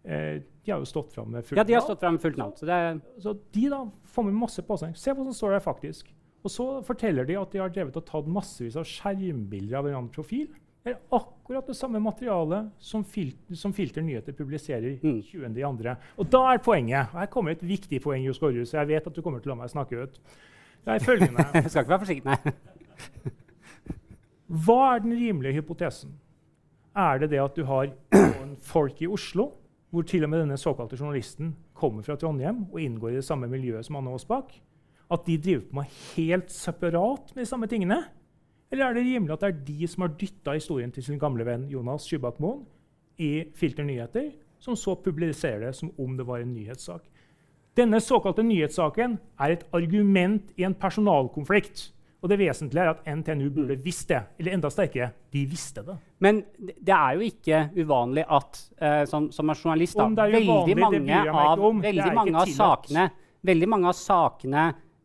[0.03, 1.61] eh, De har jo stått fram med fullt navn.
[1.61, 2.55] Ja, de har stått frem med fullt navn.
[2.59, 3.79] Så Så de da
[4.15, 4.99] får med masse påstander.
[4.99, 6.12] Se hva som står der faktisk.
[6.43, 9.97] Og så forteller de at de har drevet og tatt massevis av skjermbilder av en
[10.01, 10.49] annen profil.
[10.83, 15.21] Det er akkurat det samme materialet som, fil som Filter Nyheter publiserer Mm.
[15.23, 15.95] 20.2.
[16.19, 19.15] Og da er poenget, og her kommer et viktig poeng, Gårdhus, så jeg vet at
[19.15, 20.19] du kommer til å la meg snakke ut.
[20.83, 21.45] Det er følgende.
[21.53, 22.37] jeg skal ikke være forsiktig, nei.
[24.65, 26.11] Hva er den rimelige hypotesen?
[26.93, 29.53] Er det det at du har noen folk i Oslo,
[29.89, 33.47] hvor til og med denne såkalte journalisten kommer fra Trondheim og inngår i det samme
[33.47, 34.51] miljøet som Anne Aasbakk,
[35.11, 37.99] at de driver på med helt separat med de samme tingene?
[38.73, 41.45] Eller er det rimelig at det er de som har dytta historien til sin gamle
[41.45, 42.63] venn Jonas Skybakmoen
[43.21, 44.31] i Filter Nyheter,
[44.63, 47.03] som så publiserer det som om det var en nyhetssak?
[47.77, 51.89] Denne såkalte nyhetssaken er et argument i en personalkonflikt.
[52.23, 54.21] Og det vesentlige er at NTNU burde visst det.
[54.39, 55.97] Eller enda sterkere, de visste det.
[56.23, 60.77] Men det er jo ikke uvanlig at uh, som, som en journalist da, er veldig
[60.77, 63.09] uvanlig, mange av, er veldig mange av sakene
[63.43, 64.61] Veldig mange av sakene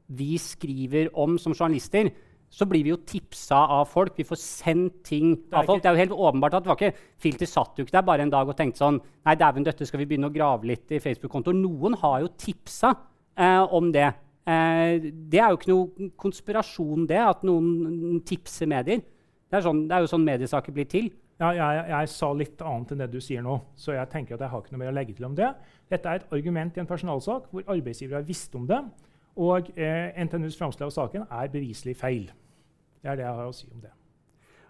[0.08, 2.10] vi skriver om som journalister,
[2.48, 4.14] så blir vi jo tipsa av folk.
[4.16, 5.82] Vi får sendt ting av folk.
[5.82, 8.24] Det er jo helt åpenbart at det var ikke, Filter satt jo ikke der bare
[8.24, 11.02] en dag og tenkte sånn Nei, dæven døtte, skal vi begynne å grave litt i
[11.04, 11.58] Facebook-kontoer?
[11.58, 12.94] Noen har jo tipsa
[13.36, 14.08] eh, om det.
[14.48, 19.04] Eh, det er jo ikke noe konspirasjon, det, at noen tipser medier.
[19.48, 21.10] Det er, sånn, det er jo sånn mediesaker blir til.
[21.38, 24.42] Ja, jeg, jeg sa litt annet enn det du sier nå, så jeg tenker at
[24.42, 25.52] jeg har ikke noe mer å legge til om det.
[25.92, 28.80] Dette er et argument i en personalsak hvor arbeidsgiver har visst om det,
[29.38, 32.26] og eh, NTNUs framstilling av saken er beviselig feil.
[32.98, 33.92] Det er det jeg har å si om det.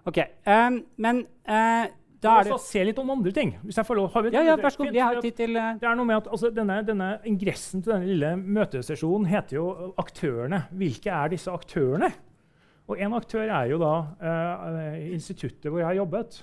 [0.08, 1.88] Ok, um, Men uh,
[2.22, 3.52] da er det se litt om andre ting.
[3.62, 4.16] hvis jeg får lov.
[4.32, 4.92] Ja, ja, vær så god.
[4.94, 7.94] Vi har tid til eh, Det er noe med at altså, denne, denne Ingressen til
[7.94, 9.66] denne lille møtesesjonen heter jo
[10.00, 10.64] 'Aktørene'.
[10.72, 12.10] Hvilke er disse aktørene?
[12.88, 16.42] Og En aktør er jo da uh, instituttet hvor jeg har jobbet.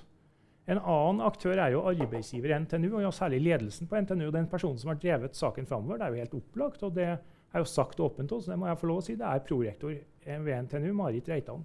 [0.66, 4.30] En annen aktør er jo arbeidsgiver i NTNU, og særlig ledelsen på NTNU.
[4.30, 5.98] Den personen som har drevet saken framover.
[5.98, 7.18] Det er jo helt opplagt, og det
[7.56, 9.16] er jo sagt åpent så det må jeg få lov å si.
[9.18, 9.94] Det er prorektor
[10.26, 11.64] ved NTNU, Marit Reitan.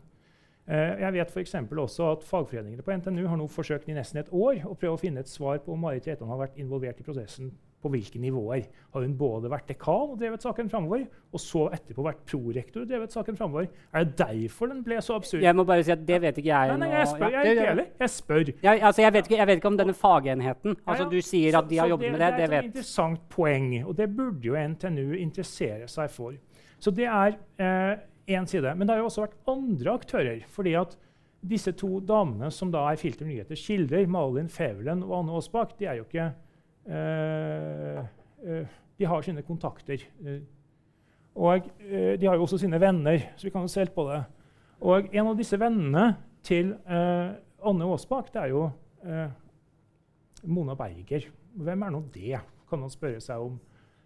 [0.68, 4.30] Eh, Jeg vet eksempel også at Fagforeningene på NTNU har nå forsøkt i nesten et
[4.32, 7.04] år å prøve å finne et svar på om Marit Reitan har vært involvert i
[7.08, 7.52] prosessen
[7.82, 8.68] på hvilke nivåer.
[8.94, 12.92] Har hun både vært dekan og drevet saken framover, og så etterpå vært prorektor og
[12.92, 13.68] drevet saken framover?
[13.94, 15.44] Er det derfor den ble så absurd?
[15.44, 16.74] Jeg må bare si at det vet ikke jeg.
[16.74, 17.00] Nei, nei, nå.
[17.00, 17.90] jeg spør, jeg ikke heller.
[18.04, 18.54] Jeg spør.
[18.64, 20.78] Ja, altså, jeg, vet ikke, jeg vet ikke om denne fagenheten.
[20.86, 21.10] Altså.
[21.12, 22.32] Du sier at de har jobbet med det.
[22.32, 26.38] Det Det er et interessant poeng, og det burde jo NTNU interessere seg for.
[26.82, 27.38] Så det er
[28.28, 28.76] én side.
[28.76, 30.44] Men det har jo også vært andre aktører.
[30.48, 30.98] fordi at
[31.42, 35.86] disse to damene som da er Filter nyheters kilder, Malin Fevelen og Anne Aasbakk, de
[35.90, 36.51] er jo ikke eh, eh,
[39.02, 40.04] De har sine kontakter.
[40.26, 40.42] eh,
[41.36, 44.04] og eh, de har jo også sine venner, så vi kan jo se helt på
[44.10, 44.24] det.
[44.82, 47.32] Og en av disse vennene til eh,
[47.66, 48.66] Anne Aasbakk, det er jo
[49.06, 49.30] eh,
[50.44, 51.30] Mona Berger.
[51.56, 53.60] Hvem er nå det, kan man spørre seg om.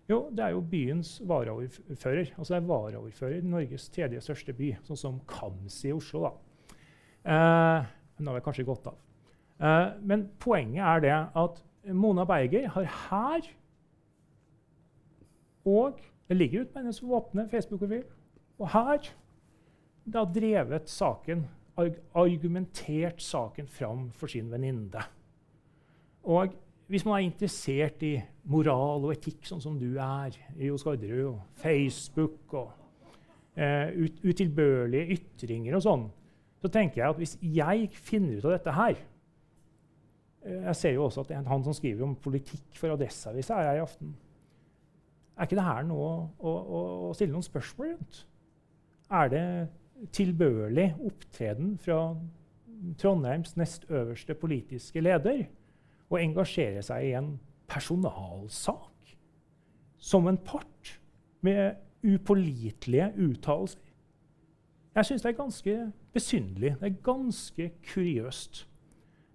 [0.10, 2.36] Jo, det er jo byens varaordfører.
[2.38, 6.28] Altså det er varaordfører i Norges tredje største by, sånn som Kams i Oslo.
[6.28, 6.34] da.
[7.26, 9.00] Eh, nå har jeg kanskje gått av.
[9.58, 11.64] Eh, men poenget er det at
[11.94, 13.50] Mona Berger har her
[15.66, 18.04] og det ligger ute på hennes åpne Facebook-profil.
[18.60, 19.10] Og her
[20.14, 21.46] da drevet saken,
[22.16, 25.02] argumentert saken fram for sin venninne.
[26.24, 26.54] Og
[26.88, 31.32] hvis man er interessert i moral og etikk, sånn som du er, i Jo Skårderud,
[31.34, 32.70] og Facebook og
[33.58, 36.06] eh, ut, utilbørlige ytringer og sånn,
[36.62, 39.02] så tenker jeg at hvis jeg finner ut av dette her
[40.46, 43.84] Jeg ser jo også at han som skriver om politikk for Adresseavisa, er her i
[43.84, 44.16] aften.
[45.36, 48.20] Er ikke det her noe å, å, å stille noen spørsmål rundt?
[49.12, 49.46] Er det
[50.16, 52.00] tilbørlig opptreden fra
[53.02, 55.48] Trondheims nest øverste politiske leder
[56.12, 57.34] å engasjere seg i en
[57.72, 59.16] personalsak
[59.98, 60.93] som en part
[61.46, 63.82] med upålitelige uttalelser?
[64.96, 65.76] Jeg syns det er ganske
[66.16, 66.76] besynderlig.
[66.80, 68.62] Det er ganske kuriøst.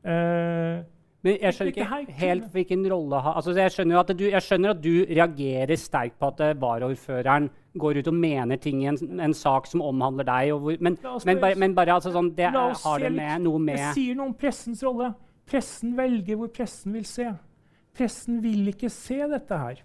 [0.09, 0.79] Eh,
[1.23, 4.71] Men jeg skjønner Ikke helt hvilken rolle ha- altså, jeg, skjønner at du, jeg skjønner
[4.73, 8.97] at du reagerer sterkt på at eh, varaordføreren går ut og mener ting i en,
[9.21, 10.55] en sak som omhandler deg.
[10.57, 10.97] Hvor, men,
[11.29, 14.17] men, bare- men bare altså, sånn, det er, har det med noe Det med sier
[14.17, 15.13] noe om pressens rolle.
[15.51, 17.29] Pressen velger hvor pressen vil se.
[17.97, 19.81] Pressen vil ikke se dette her.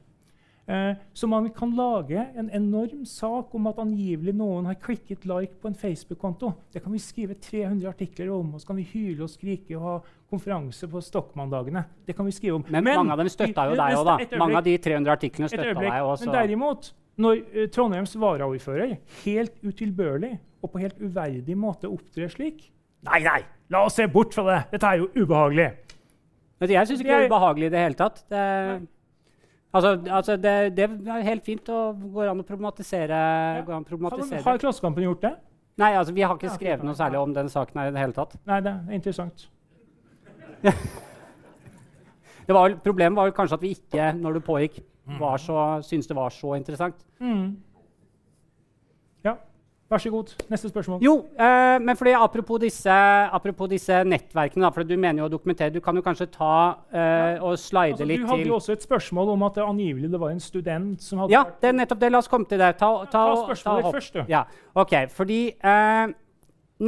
[0.67, 5.59] Eh, så man kan lage en enorm sak om at angivelig noen har klikket like
[5.61, 6.49] på en Facebook-konto.
[6.73, 9.83] Det kan vi skrive 300 artikler om, og så kan vi hyle og skrike og
[9.85, 9.95] ha
[10.31, 11.85] konferanse på Stokmann-dagene.
[12.07, 12.65] Det kan vi skrive om.
[12.67, 14.17] Men, mange av dem støtta jo deg òg, da.
[14.17, 16.25] øyeblikk- Mange av de 300 artiklene støtta deg òg.
[16.25, 22.71] Men derimot, når uh, Trondheims varaordfører helt utilbørlig og på helt uverdig måte opptrer slik
[23.05, 24.61] Nei, nei, la oss se bort fra det!
[24.71, 25.67] Dette er jo ubehagelig.
[26.57, 28.23] Men jeg syns ikke det er ubehagelig i det hele tatt.
[28.31, 28.39] Det,
[29.75, 33.19] altså, altså det, det er helt fint å gå an å problematisere.
[33.59, 33.63] Ja.
[33.67, 34.41] an å problematisere.
[34.47, 35.33] har Klassekampen gjort det?
[35.81, 38.15] Nei, altså, vi har ikke skrevet noe særlig om den saken her i det hele
[38.15, 38.37] tatt.
[38.47, 39.47] Nei, det er interessant.
[42.45, 44.75] Det var, vel- problemet var vel kanskje at vi ikke, når det pågikk,
[45.19, 45.55] var så,
[45.85, 46.99] syntes det var så interessant.
[47.17, 47.55] Mm.
[49.85, 50.31] Ja, vær så god.
[50.49, 50.99] Neste spørsmål.
[51.05, 55.31] Jo, eh, men fordi apropos disse, apropos disse nettverkene, da, for du mener jo å
[55.35, 58.73] dokumentere Du kan jo kanskje ta eh, og slide Altså, litt du hadde jo også
[58.73, 61.77] et spørsmål om at det angivelig det var en student som hadde Ja, det er
[61.77, 62.11] nettopp det.
[62.11, 62.71] La oss komme til det.
[62.81, 64.23] Ta, ta, Ta spørsmålet ta først, du.
[64.33, 64.95] Ja, ok.
[65.13, 66.05] Fordi eh,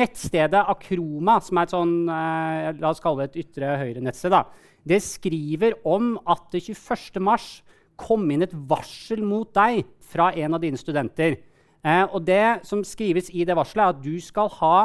[0.02, 4.42] nettstedet Akroma, som er et sånn eh, La oss kalle det et ytre høyre-nettsted, da,
[4.88, 7.22] det skriver om at det 21.
[7.22, 7.62] mars
[7.98, 11.38] kom inn et varsel mot deg fra en av dine studenter.
[11.86, 14.78] Eh, og det som skrives i det varselet, er at du skal ha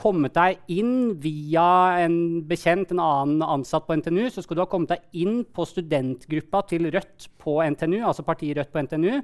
[0.00, 4.24] kommet deg inn via en bekjent, en annen ansatt på NTNU.
[4.32, 8.56] Så skal du ha kommet deg inn på studentgruppa til Rødt på NTNU, altså partiet
[8.56, 9.20] Rødt på NTNU.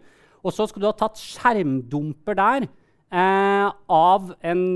[0.47, 4.67] Og så skal du ha tatt skjermdumper der eh, av en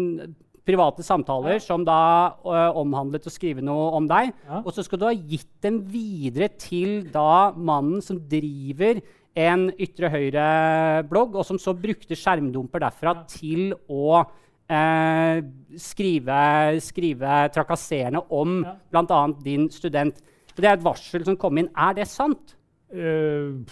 [0.71, 2.01] private samtaler som da
[2.45, 4.33] ø, omhandlet å skrive noe om deg.
[4.47, 4.61] Ja.
[4.63, 9.01] Og så skal du ha gitt dem videre til da mannen som driver
[9.39, 14.23] en ytre høyre-blogg, og som så brukte skjermdumper derfra til å
[14.71, 15.43] eh,
[15.79, 16.41] skrive,
[16.83, 18.75] skrive trakasserende om Ja.
[18.91, 19.21] bl.a.
[19.43, 20.21] din student.
[20.57, 21.71] Det er et varsel som kom inn.
[21.77, 22.57] Er det sant?
[22.91, 23.63] Uh,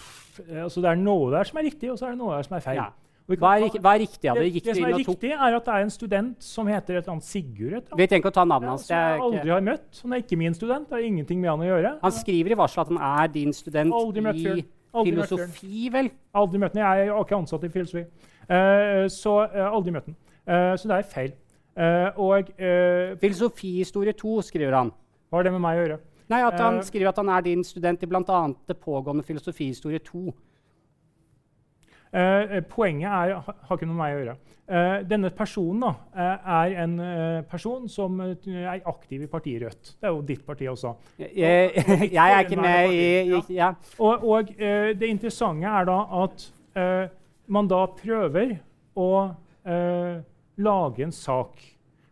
[0.63, 2.55] altså det er noe der som er riktig, og så er det noe der som
[2.57, 2.77] er feil.
[2.77, 2.93] Ja.
[3.29, 4.47] Hva er, hva er riktig av det?
[4.55, 7.03] Gikk det det som er riktig, er at det er en student som heter et
[7.03, 7.75] eller annet Sigurd.
[7.83, 7.91] Et.
[7.99, 8.87] Vi trenger ikke å ta navnet Ja, hans.
[8.87, 10.01] som det er jeg aldri har møtt.
[10.01, 10.89] Han er ikke min student.
[10.89, 11.91] Det har ingenting med han å gjøre.
[12.01, 14.65] Han skriver i varselet at han er din student i
[14.95, 16.11] Aldri filosofi, vel?
[16.35, 16.83] Aldri møtt den.
[16.85, 18.05] Jeg er ikke ansatt i filosofi.
[18.49, 20.17] Uh, så uh, aldri møtt den.
[20.49, 21.37] Uh, så det er feil.
[22.19, 22.49] Og
[23.21, 24.89] Filosofihistorie 2, skriver han.
[25.31, 25.99] hva har det med meg å gjøre?
[26.33, 28.41] Nei, at Han skriver at han er din student i bl.a.
[28.67, 30.33] det pågående Filosofihistorie 2.
[32.13, 34.37] Eh, poenget er, ha- har ikke noe med meg å gjøre.
[34.69, 38.35] Eh, denne personen da, eh, er en eh, person som eh,
[38.65, 39.95] er aktiv i partiet Rødt.
[40.01, 40.95] Det er jo ditt parti også.
[41.19, 43.71] Jeg, jeg, jeg er ikke med i, i ja.
[43.99, 46.47] Og, og eh, det interessante er da at
[46.77, 47.09] eh,
[47.49, 48.59] man da prøver
[48.99, 49.11] å
[49.65, 50.21] eh,
[50.65, 51.61] lage en sak.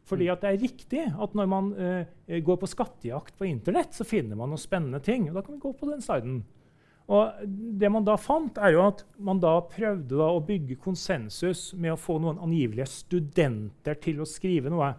[0.07, 4.05] Fordi at det er riktig at når man eh, går på skattejakt på Internett, så
[4.07, 5.29] finner man noen spennende ting.
[5.29, 6.45] og Da kan vi gå på den siden.
[7.07, 7.45] Og
[7.79, 11.95] det man da fant, er jo at man da prøvde da å bygge konsensus med
[11.95, 14.91] å få noen angivelige studenter til å skrive noe.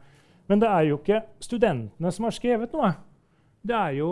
[0.47, 2.93] Men det er jo ikke studentene som har skrevet noe.
[3.67, 4.11] Det er jo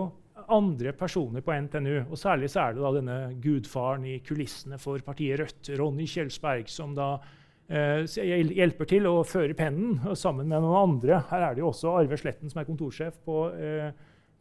[0.51, 1.95] andre personer på NTNU.
[2.09, 6.67] Og særlig så er det da denne gudfaren i kulissene for partiet Rødt, Ronny Kjelsberg,
[6.71, 7.13] som da
[7.69, 11.21] eh, hjelper til å føre pennen sammen med noen andre.
[11.31, 13.95] Her er det jo også Arve Sletten, som er kontorsjef på, eh,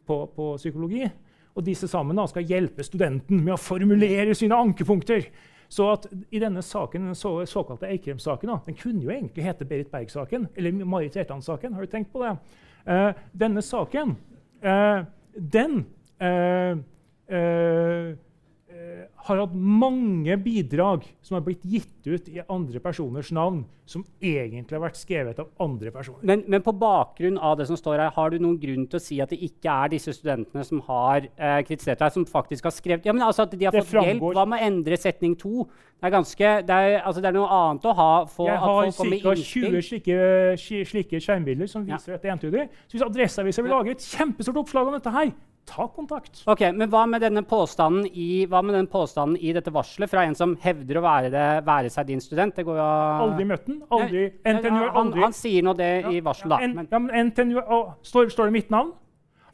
[0.05, 1.07] på, på psykologi.
[1.55, 5.29] Og disse sammen da skal hjelpe studenten med å formulere sine ankepunkter.
[5.71, 9.91] Så at i denne saken, den så, såkalte Eikrem-saken den kunne jo egentlig hete Berit
[9.91, 11.73] Berg-saken eller Marit Reitan-saken.
[11.73, 12.35] Har du tenkt på det?
[12.85, 14.15] Eh, denne saken,
[14.61, 15.85] eh, den
[16.21, 16.77] eh,
[17.27, 18.13] eh,
[19.27, 24.77] har hatt mange bidrag som har blitt gitt ut i andre personers navn, som egentlig
[24.77, 26.23] har vært skrevet av andre personer.
[26.25, 29.03] Men, men på bakgrunn av det som står her, har du noen grunn til å
[29.03, 32.75] si at det ikke er disse studentene som har eh, kritisert deg, som faktisk har
[32.75, 34.25] skrevet ja, men altså at de har fått hjelp?
[34.35, 35.65] Hva med å endre setning to?
[35.95, 38.89] Det er, ganske, det, er, altså det er noe annet å ha for Jeg har
[38.91, 39.05] ca.
[39.07, 39.43] med innspill.
[39.79, 41.95] 20 slike, slike skjermbilder som Ja.
[41.95, 42.67] viser dette entydig.
[42.85, 45.31] Så hvis Adresseavisa vil lage et kjempestort oppslag om dette her,
[45.65, 46.43] ta kontakt.
[46.47, 47.21] Ok, Men hva med
[48.11, 51.45] i, hva med den påstanden i dette varselet fra en som hevder å være, det,
[51.67, 52.55] være seg din student?
[52.55, 52.89] Det går jo
[53.25, 53.81] Aldri møtt den.
[53.89, 56.61] Aldri, NTNU har han, aldri han sier nå det i varselet, da.
[56.63, 58.93] En, Men, ja, men NTNU, å, står, står det mitt navn?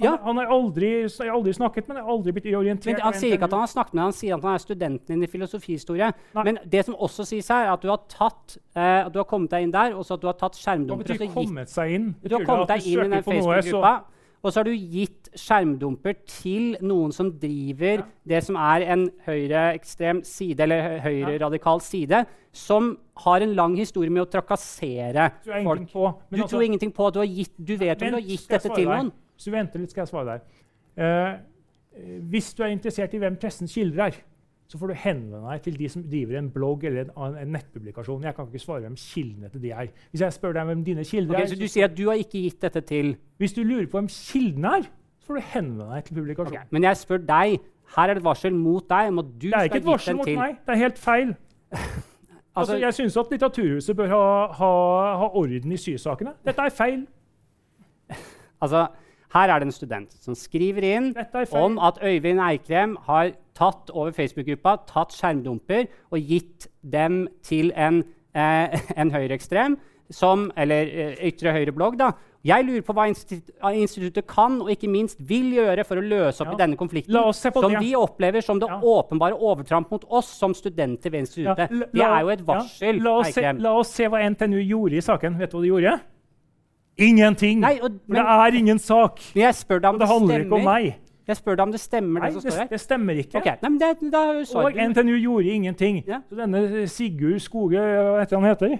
[0.01, 0.17] Han, Ja.
[0.23, 0.89] han har aldri,
[1.29, 2.93] aldri snakket, jeg har aldri blitt orientert.
[2.95, 5.05] men han sier ikke at han har snakket med han sier at han er studenten
[5.13, 6.11] din i filosofihistorie.
[6.33, 6.43] Nei.
[6.43, 9.25] Men det som også sies her, er at du har, tatt, eh, at du har
[9.29, 12.15] kommet deg inn der, og så at du har tatt Hva betyr 'kommet seg inn'?
[12.23, 14.01] Du har kommet deg inn i den Facebook-gruppa,
[14.43, 18.05] og så har du gitt skjermdumper til noen som driver Ja.
[18.27, 21.85] det som er en høyreekstrem side, eller høyreradikal ja.
[21.85, 25.91] side, som har en lang historie med å trakassere tror folk.
[25.91, 26.13] på.
[26.31, 28.47] Du altså- tror ingenting på at du har gitt Du vet om du har gitt
[28.49, 29.11] dette til noen.
[29.37, 30.41] Hvis du venter litt, skal jeg svare deg.
[30.97, 31.37] Eh,
[32.29, 34.15] hvis du er interessert i hvem pressens kilder er,
[34.71, 38.23] så får du henvende deg til de som driver en blogg eller en, en nettpublikasjon.
[38.23, 39.91] Jeg kan ikke svare hvem kildene til de er.
[40.13, 42.21] Hvis jeg spør deg hvem dine kilder okay, er, så du sier at du har
[42.21, 43.11] ikke gitt dette til
[43.41, 44.87] hvis du lurer på hvem kildene er,
[45.19, 46.57] så får får du henvende deg til publikasjonen.
[46.57, 47.59] Okay, Men jeg spør deg.
[47.95, 49.59] Her er det et varsel mot deg om at du skal gitt den til Det
[49.59, 50.55] er ikke et varsel mot til meg.
[50.65, 51.35] Det er helt feil.
[52.51, 54.23] Altså, Altså, jeg syns at Litteraturhuset bør ha,
[54.59, 54.71] ha,
[55.21, 56.33] ha orden i sysakene.
[56.43, 57.05] Dette er feil.
[58.61, 58.81] altså,
[59.33, 61.11] her er det en student som skriver inn
[61.55, 68.03] om at Øyvind Eikrem har tatt over Facebook-gruppa, tatt skjermdumper og gitt dem til en,
[68.35, 69.77] eh, en høyreekstrem,
[70.11, 71.95] som, eller eh, ytre høyre-blogg.
[71.97, 72.11] da.
[72.43, 76.41] Jeg lurer på hva institu- instituttet kan og ikke minst vil gjøre for å løse
[76.41, 76.53] opp Ja.
[76.57, 77.79] i denne konflikten, La som det.
[77.79, 78.79] vi opplever som det Ja.
[78.81, 81.71] åpenbare overtramp mot oss som studenter ved Ja, instituttet.
[81.71, 82.99] la- det er jo et varsel.
[83.03, 85.37] La, oss se, la oss se hva NTNU gjorde i saken.
[85.37, 85.99] Vet du hva de gjorde?
[86.97, 87.61] Ingenting!
[87.63, 89.21] Nei, og, For men, det er ingen sak.
[89.35, 90.93] men jeg spør deg om Og det, det handler ikke om meg.
[91.27, 92.67] Jeg spør deg om det stemmer, Nei, det som står her.
[92.67, 93.37] det stemmer ikke.
[93.37, 93.57] Okay.
[93.61, 94.23] nei, men det, da
[94.59, 94.79] Og.
[94.89, 96.03] NTNU gjorde ingenting.
[96.07, 96.21] Ja.
[96.29, 98.79] Så denne Sigurd Skoge, hva heter han heter?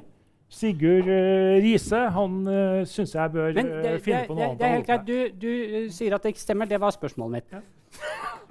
[0.51, 3.61] Sigurd uh, Riise, han uh, syns jeg bør eh,
[4.03, 4.57] finne det, på noe annet.
[4.59, 5.05] det er helt greit.
[5.07, 6.67] Du, du eh, sier at det ikke stemmer.
[6.67, 7.53] Det var spørsmålet mitt.
[7.55, 7.61] Ja.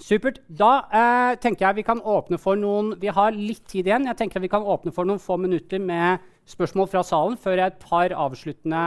[0.01, 0.41] Supert.
[0.49, 4.09] Da eh, tenker jeg vi kan åpne for noen Vi har litt tid igjen.
[4.09, 7.77] Jeg tenker vi kan åpne for noen få minutter med spørsmål fra salen før jeg
[7.83, 8.81] tar avsluttende,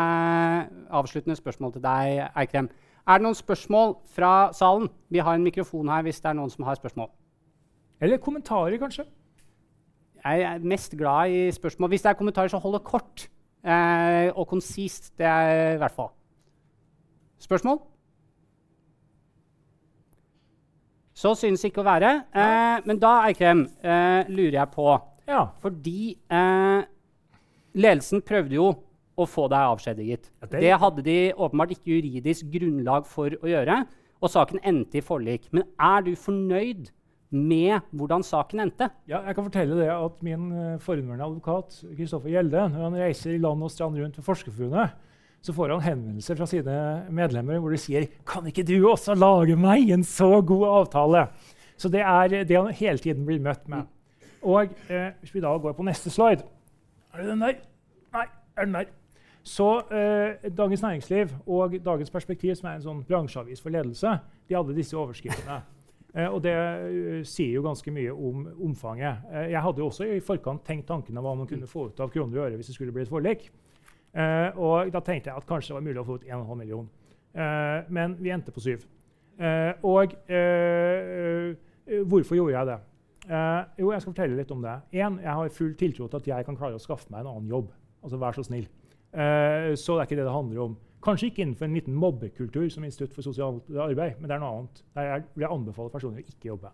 [0.92, 2.70] avsluttende spørsmål til deg, Eikrem.
[3.04, 4.90] Er det noen spørsmål fra salen?
[5.12, 7.12] Vi har en mikrofon her hvis det er noen som har spørsmål.
[8.04, 9.06] Eller kommentarer, kanskje.
[10.24, 11.94] Jeg er mest glad i spørsmål.
[11.94, 13.28] Hvis det er kommentarer, så hold det kort
[13.64, 15.12] eh, og konsist.
[15.20, 16.12] Det er i hvert fall.
[17.44, 17.84] Spørsmål?
[21.24, 22.10] Så synes ikke å være.
[22.36, 24.88] Eh, men da, Eikrem, eh, lurer jeg på
[25.30, 25.46] Ja.
[25.64, 26.84] Fordi eh,
[27.80, 28.66] ledelsen prøvde jo
[29.16, 30.28] å få deg avskjediget.
[30.42, 33.86] Ja, det- det hadde de åpenbart ikke juridisk grunnlag for å gjøre,
[34.22, 35.48] og saken endte i forlik.
[35.54, 36.90] Men er du fornøyd
[37.32, 38.90] med hvordan saken endte?
[39.08, 43.34] Ja, jeg kan fortelle det at Min uh, forhenværende advokat Kristoffer Gjelde, når han reiser
[43.36, 44.92] i land og strand rundt ved Forskerforbundet,
[45.44, 46.76] så får han henvendelser fra sine
[47.12, 51.28] medlemmer hvor de sier kan ikke du også lage meg en så god avtale?
[51.78, 53.90] Så det er det han hele tiden blir møtt med.
[54.44, 56.44] Og eh, Hvis vi da går på neste slide
[57.14, 57.60] Er det den der?
[58.14, 58.26] Nei,
[58.58, 58.92] er den der.
[59.44, 64.18] Så eh, Dagens Næringsliv og Dagens Perspektiv, som er en sånn bransjeavis for ledelse,
[64.48, 65.62] de hadde disse overskriftene.
[66.14, 69.24] Eh, og det uh, sier jo ganske mye om omfanget.
[69.32, 72.12] Eh, jeg hadde jo også i forkant tenkt tankene hva man kunne få ut av
[72.14, 73.48] kroner og øre hvis det skulle bli et forlik.
[74.14, 76.90] Eh, og da tenkte jeg at kanskje det var mulig å få ut 1,5 million.
[77.34, 78.86] Eh, men vi endte på syv.
[79.42, 81.56] Eh, og eh,
[81.90, 82.78] eh, hvorfor gjorde jeg det?
[83.24, 84.76] Eh, jo, jeg skal fortelle litt om det.
[85.02, 87.50] En, jeg har full tiltro til at jeg kan klare å skaffe meg en annen
[87.50, 87.72] jobb.
[88.04, 88.68] Altså, Vær så snill.
[89.14, 90.72] Så det er ikke det det handler om.
[91.04, 94.56] Kanskje ikke innenfor en liten mobbekultur som Institutt for sosialt arbeid, men det er noe
[94.56, 94.82] annet.
[94.98, 96.72] Der jeg vil anbefale personer å ikke jobbe.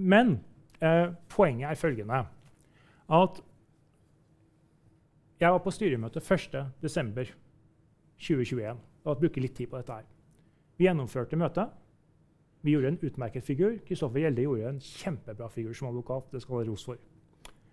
[0.00, 0.32] Men
[1.28, 2.22] poenget er følgende
[3.18, 3.42] at
[5.38, 9.92] jeg var på styremøte 1.12.2021 og brukte litt tid på dette.
[9.92, 10.04] her.
[10.78, 11.68] Vi gjennomførte møtet.
[12.62, 13.76] Vi gjorde en utmerket figur.
[13.86, 16.32] Kristoffer Gjelde gjorde en kjempebra figur som advokat.
[16.32, 16.96] Det skal han ha ros for.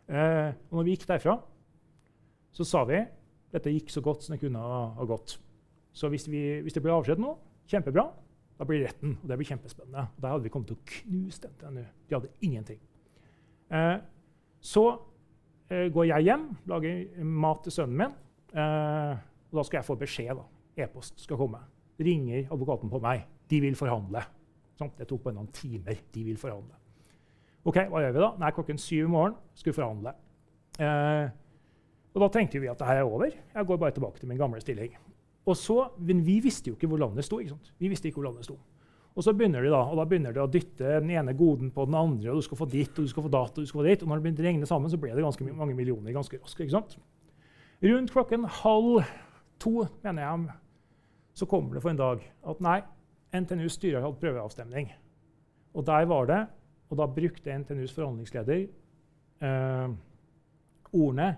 [0.05, 1.35] Eh, og når vi gikk derfra,
[2.53, 2.99] så sa vi
[3.55, 5.39] dette gikk så godt som det kunne ha, gått.
[5.95, 7.31] Så hvis, vi, hvis det blir avskjed nå,
[7.71, 8.05] kjempebra.
[8.55, 10.05] Da blir retten, og det blir kjempespennende.
[10.21, 11.81] Der hadde vi kommet til å knuse NTNU.
[12.07, 12.79] De hadde ingenting.
[13.73, 13.97] Eh,
[14.63, 14.83] så
[15.69, 18.13] går jeg hjem, lager mat til sønnen min.
[18.55, 19.15] Eh,
[19.51, 20.35] og da skal jeg få beskjed.
[20.37, 20.43] da.
[20.85, 21.59] E-post skal komme.
[21.99, 23.23] Ringer advokaten på meg.
[23.49, 24.21] De vil forhandle.
[24.77, 25.97] Sånn, det tok bare noen timer.
[26.13, 26.75] De vil forhandle.
[27.65, 28.29] Ok, Hva gjør vi da?
[28.43, 30.13] Nei, Klokken syv i morgen skal vi forhandle.
[30.77, 31.29] Eh,
[32.15, 33.31] og Da tenkte vi at det her er over.
[33.31, 34.93] Jeg går bare tilbake til min gamle stilling.
[35.45, 37.39] Og så, Men vi visste jo ikke hvor landet sto.
[37.39, 37.73] ikke sant?
[37.79, 38.57] Vi visste ikke hvor landet sto.
[39.15, 41.85] Og så begynner de da, og da begynner de å dytte den ene goden på
[41.87, 42.33] den andre.
[42.33, 44.03] og Du skal få ditt, og du skal få datt, og du skal få ditt.
[44.03, 46.59] Og når det begynte å regne sammen, så ble det ganske mange millioner ganske raskt.
[46.59, 46.97] ikke sant?
[47.85, 49.05] Rundt klokken halv
[49.63, 50.57] to, mener jeg,
[51.35, 52.81] så kommer det for en dag at nei,
[53.35, 54.91] NTNUs styre har hatt prøveavstemning.
[55.75, 56.41] Og der var det,
[56.91, 58.61] og da brukte NTNUs forhandlingsleder
[59.43, 59.95] eh,
[60.95, 61.29] ordene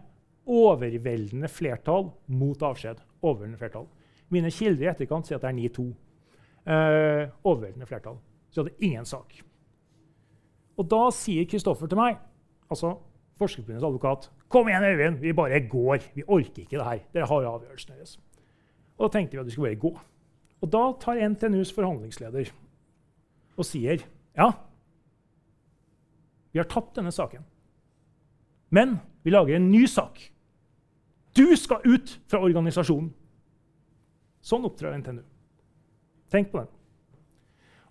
[0.47, 3.01] overveldende flertall mot avskjed.
[3.21, 3.87] Overveldende flertall.
[4.33, 5.87] Mine kilder i etterkant sier at det er 9-2.
[6.67, 8.17] Eh, overveldende flertall.
[8.51, 9.33] Så jeg hadde ingen sak.
[10.77, 12.17] Og da sier Kristoffer til meg,
[12.69, 12.97] altså
[13.37, 16.09] Forskerforbundets advokat, kom igjen, Øyvind, vi bare går.
[16.15, 16.99] Vi orker ikke det her.
[17.13, 18.17] Dere har avgjørelsen deres.
[18.97, 19.99] Og da tenkte vi at vi skulle bare gå.
[20.61, 22.51] Og da tar NTNUs forhandlingsleder
[23.57, 24.01] og sier
[24.37, 24.51] ja,
[26.51, 27.45] vi har tapt denne saken.
[28.69, 30.19] Men vi lager en ny sak.
[31.37, 33.11] Du skal ut fra organisasjonen.
[34.41, 35.21] Sånn opptrer NTNU.
[36.31, 36.73] Tenk på den.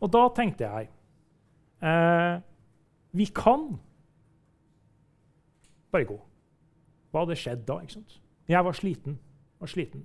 [0.00, 0.90] Og da tenkte jeg
[1.82, 2.40] eh,
[3.16, 3.70] Vi kan
[5.92, 6.18] bare gå.
[7.10, 7.80] Hva hadde skjedd da?
[7.80, 8.18] ikke sant?
[8.48, 9.18] Jeg var sliten.
[9.60, 10.04] var sliten.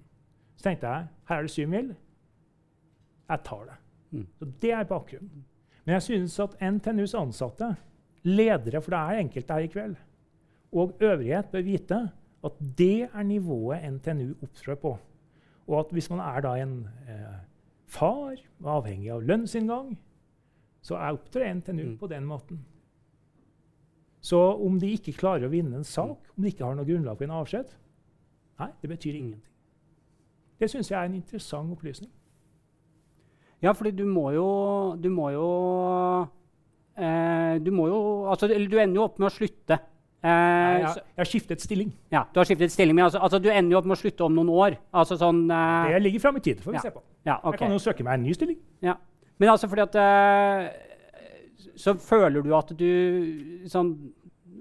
[0.55, 1.93] Så tenkte jeg her er det syv mil.
[3.29, 3.77] Jeg tar det.
[4.11, 4.27] Mm.
[4.39, 5.45] Så Det er bakgrunnen.
[5.85, 7.75] Men jeg synes at NTNUs ansatte,
[8.23, 9.95] ledere, for det er enkelte her i kveld,
[10.71, 12.01] og øvrighet bør vite
[12.45, 14.97] at det er nivået NTNU opptrår på.
[15.67, 17.39] Og at hvis man er da en eh,
[17.91, 19.95] far, avhengig av lønnsinngang,
[20.81, 21.97] så er opptrer NTNU Mm.
[21.99, 22.59] på den måten.
[24.21, 27.17] Så om de ikke klarer å vinne en sak, om de ikke har noe grunnlag
[27.17, 27.71] for en avskjed,
[28.59, 29.41] nei, det betyr ingenting.
[30.59, 32.11] Det syns jeg er en interessant opplysning.
[33.61, 36.27] Ja, fordi du må jo Du må jo
[36.97, 39.77] eh, Du må jo Altså, eller du ender jo opp med å slutte.
[40.23, 41.91] Eh, Jeg, jeg har skiftet stilling.
[42.13, 44.21] ja, du har skiftet stilling, men altså, altså, du ender jo opp med å slutte
[44.27, 44.75] om noen år.
[44.93, 46.59] Altså sånn uh, Det ligger fram i tid.
[46.61, 46.81] får vi Ja.
[46.81, 47.01] se på.
[47.25, 48.57] Ja, Jeg kan jo søke meg en ny stilling.
[48.81, 48.95] Ja.
[49.39, 50.69] Men altså fordi at uh,
[51.75, 54.11] Så føler du at du sånn,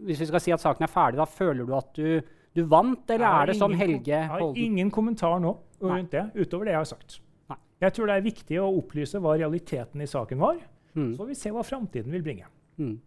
[0.06, 2.22] Hvis vi skal si at saken er ferdig, da føler du at du,
[2.56, 6.10] du vant, eller er det som ingen kom- Helge Jeg har ingen kommentar nå rundt
[6.10, 7.20] det, utover det jeg har sagt.
[7.50, 7.56] Nei.
[7.82, 10.56] Jeg tror det er viktig å opplyse hva realiteten i saken var.
[10.96, 11.12] Mm.
[11.14, 12.44] Så får vi se hva framtiden vil bringe.
[12.78, 12.98] Mm.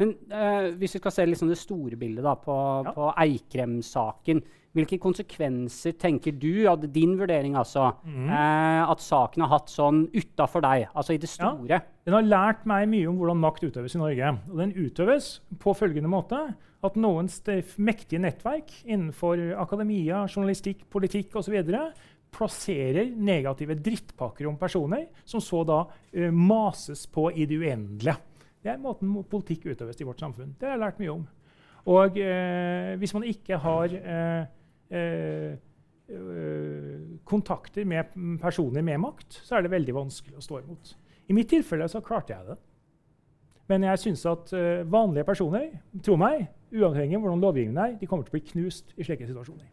[0.00, 2.54] Men eh, hvis vi skal se liksom det store bildet da, på,
[2.86, 2.92] Ja.
[2.96, 4.42] på Eikrem-saken,
[4.74, 8.26] hvilke konsekvenser tenker du, at din vurdering altså, mm.
[8.26, 11.68] eh, at saken har hatt sånn utafor deg, altså i det store?
[11.70, 11.80] Ja.
[12.04, 14.34] Den har lært meg mye om hvordan makt utøves i Norge.
[14.50, 16.42] Og den utøves på følgende måte
[16.84, 17.30] at noen
[17.80, 21.54] mektige nettverk innenfor akademia, journalistikk, politikk osv.
[22.34, 28.18] plasserer negative drittpakker om personer, som så da uh, mases på i det uendelige.
[28.64, 30.54] Det er måten politikk utøves i vårt samfunn.
[30.56, 31.24] Det har jeg lært mye om.
[31.92, 34.46] Og eh, hvis man ikke har eh,
[34.88, 35.56] eh,
[37.28, 40.94] kontakter med personer med makt, så er det veldig vanskelig å stå imot.
[41.28, 42.56] I mitt tilfelle så klarte jeg det.
[43.68, 45.68] Men jeg syns at øh, vanlige personer,
[46.04, 49.28] tro meg, uavhengig av hvordan lovgivningen er, de kommer til å bli knust i slike
[49.28, 49.68] situasjoner.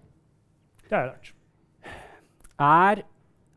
[0.84, 1.34] Det har jeg lært.
[2.62, 3.04] Er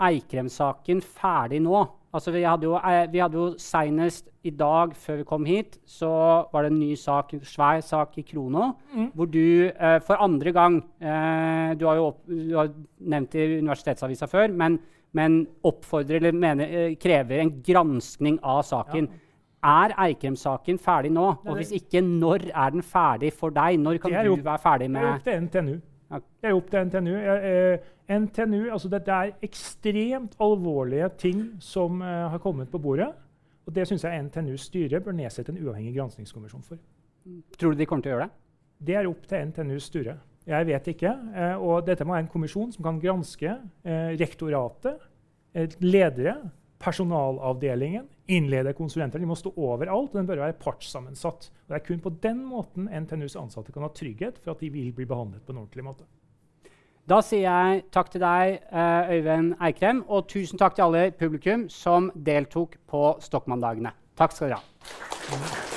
[0.04, 1.84] Eikrem-saken ferdig nå?
[2.14, 5.78] Altså, vi hadde jo, eh, vi hadde jo Senest i dag, før vi kom hit,
[5.84, 6.08] så
[6.52, 9.08] var det en ny sak, en svær sak i Krono, Mm.
[9.16, 13.40] hvor du eh, for andre gang eh, Du har jo opp, du har nevnt det
[13.48, 14.78] i Universitetsavisa før, men,
[15.12, 19.08] men oppfordrer eller mener, eh, krever en granskning av saken.
[19.64, 21.24] Er Eikrem-saken ferdig nå?
[21.48, 23.78] Og hvis ikke, når er den ferdig for deg?
[23.80, 25.80] Når kan du være ferdig Det er med opp til NTNU.
[26.20, 27.12] Det er opp til NTNU.
[27.14, 27.52] Jeg,
[28.08, 33.10] eh, NTNU altså Dette er ekstremt alvorlige ting som eh, har kommet på bordet.
[33.64, 36.80] Og det syns jeg NTNUs styre bør nedsette en uavhengig granskingskommisjon for.
[37.58, 38.40] Tror du de kommer til å gjøre det?
[38.84, 40.18] Det er opp til NTNUs styre.
[40.44, 41.12] Jeg vet ikke.
[41.32, 45.06] Eh, og dette må være en kommisjon som kan granske eh, rektoratet,
[45.56, 46.36] eh, ledere,
[46.84, 49.20] personalavdelingen, innlede konsulenter.
[49.20, 51.50] De må stå overalt, og den bør være partssammensatt.
[51.64, 54.72] Og det er kun på den måten NTNUs ansatte kan ha trygghet for at de
[54.72, 56.08] vil bli behandlet på en ordentlig måte.
[57.04, 61.68] Da sier jeg takk til deg, eh, Øyvind Eikrem, og tusen takk til alle publikum
[61.68, 63.92] som deltok på Stokkmanndagene.
[64.16, 65.73] Takk skal dere ha.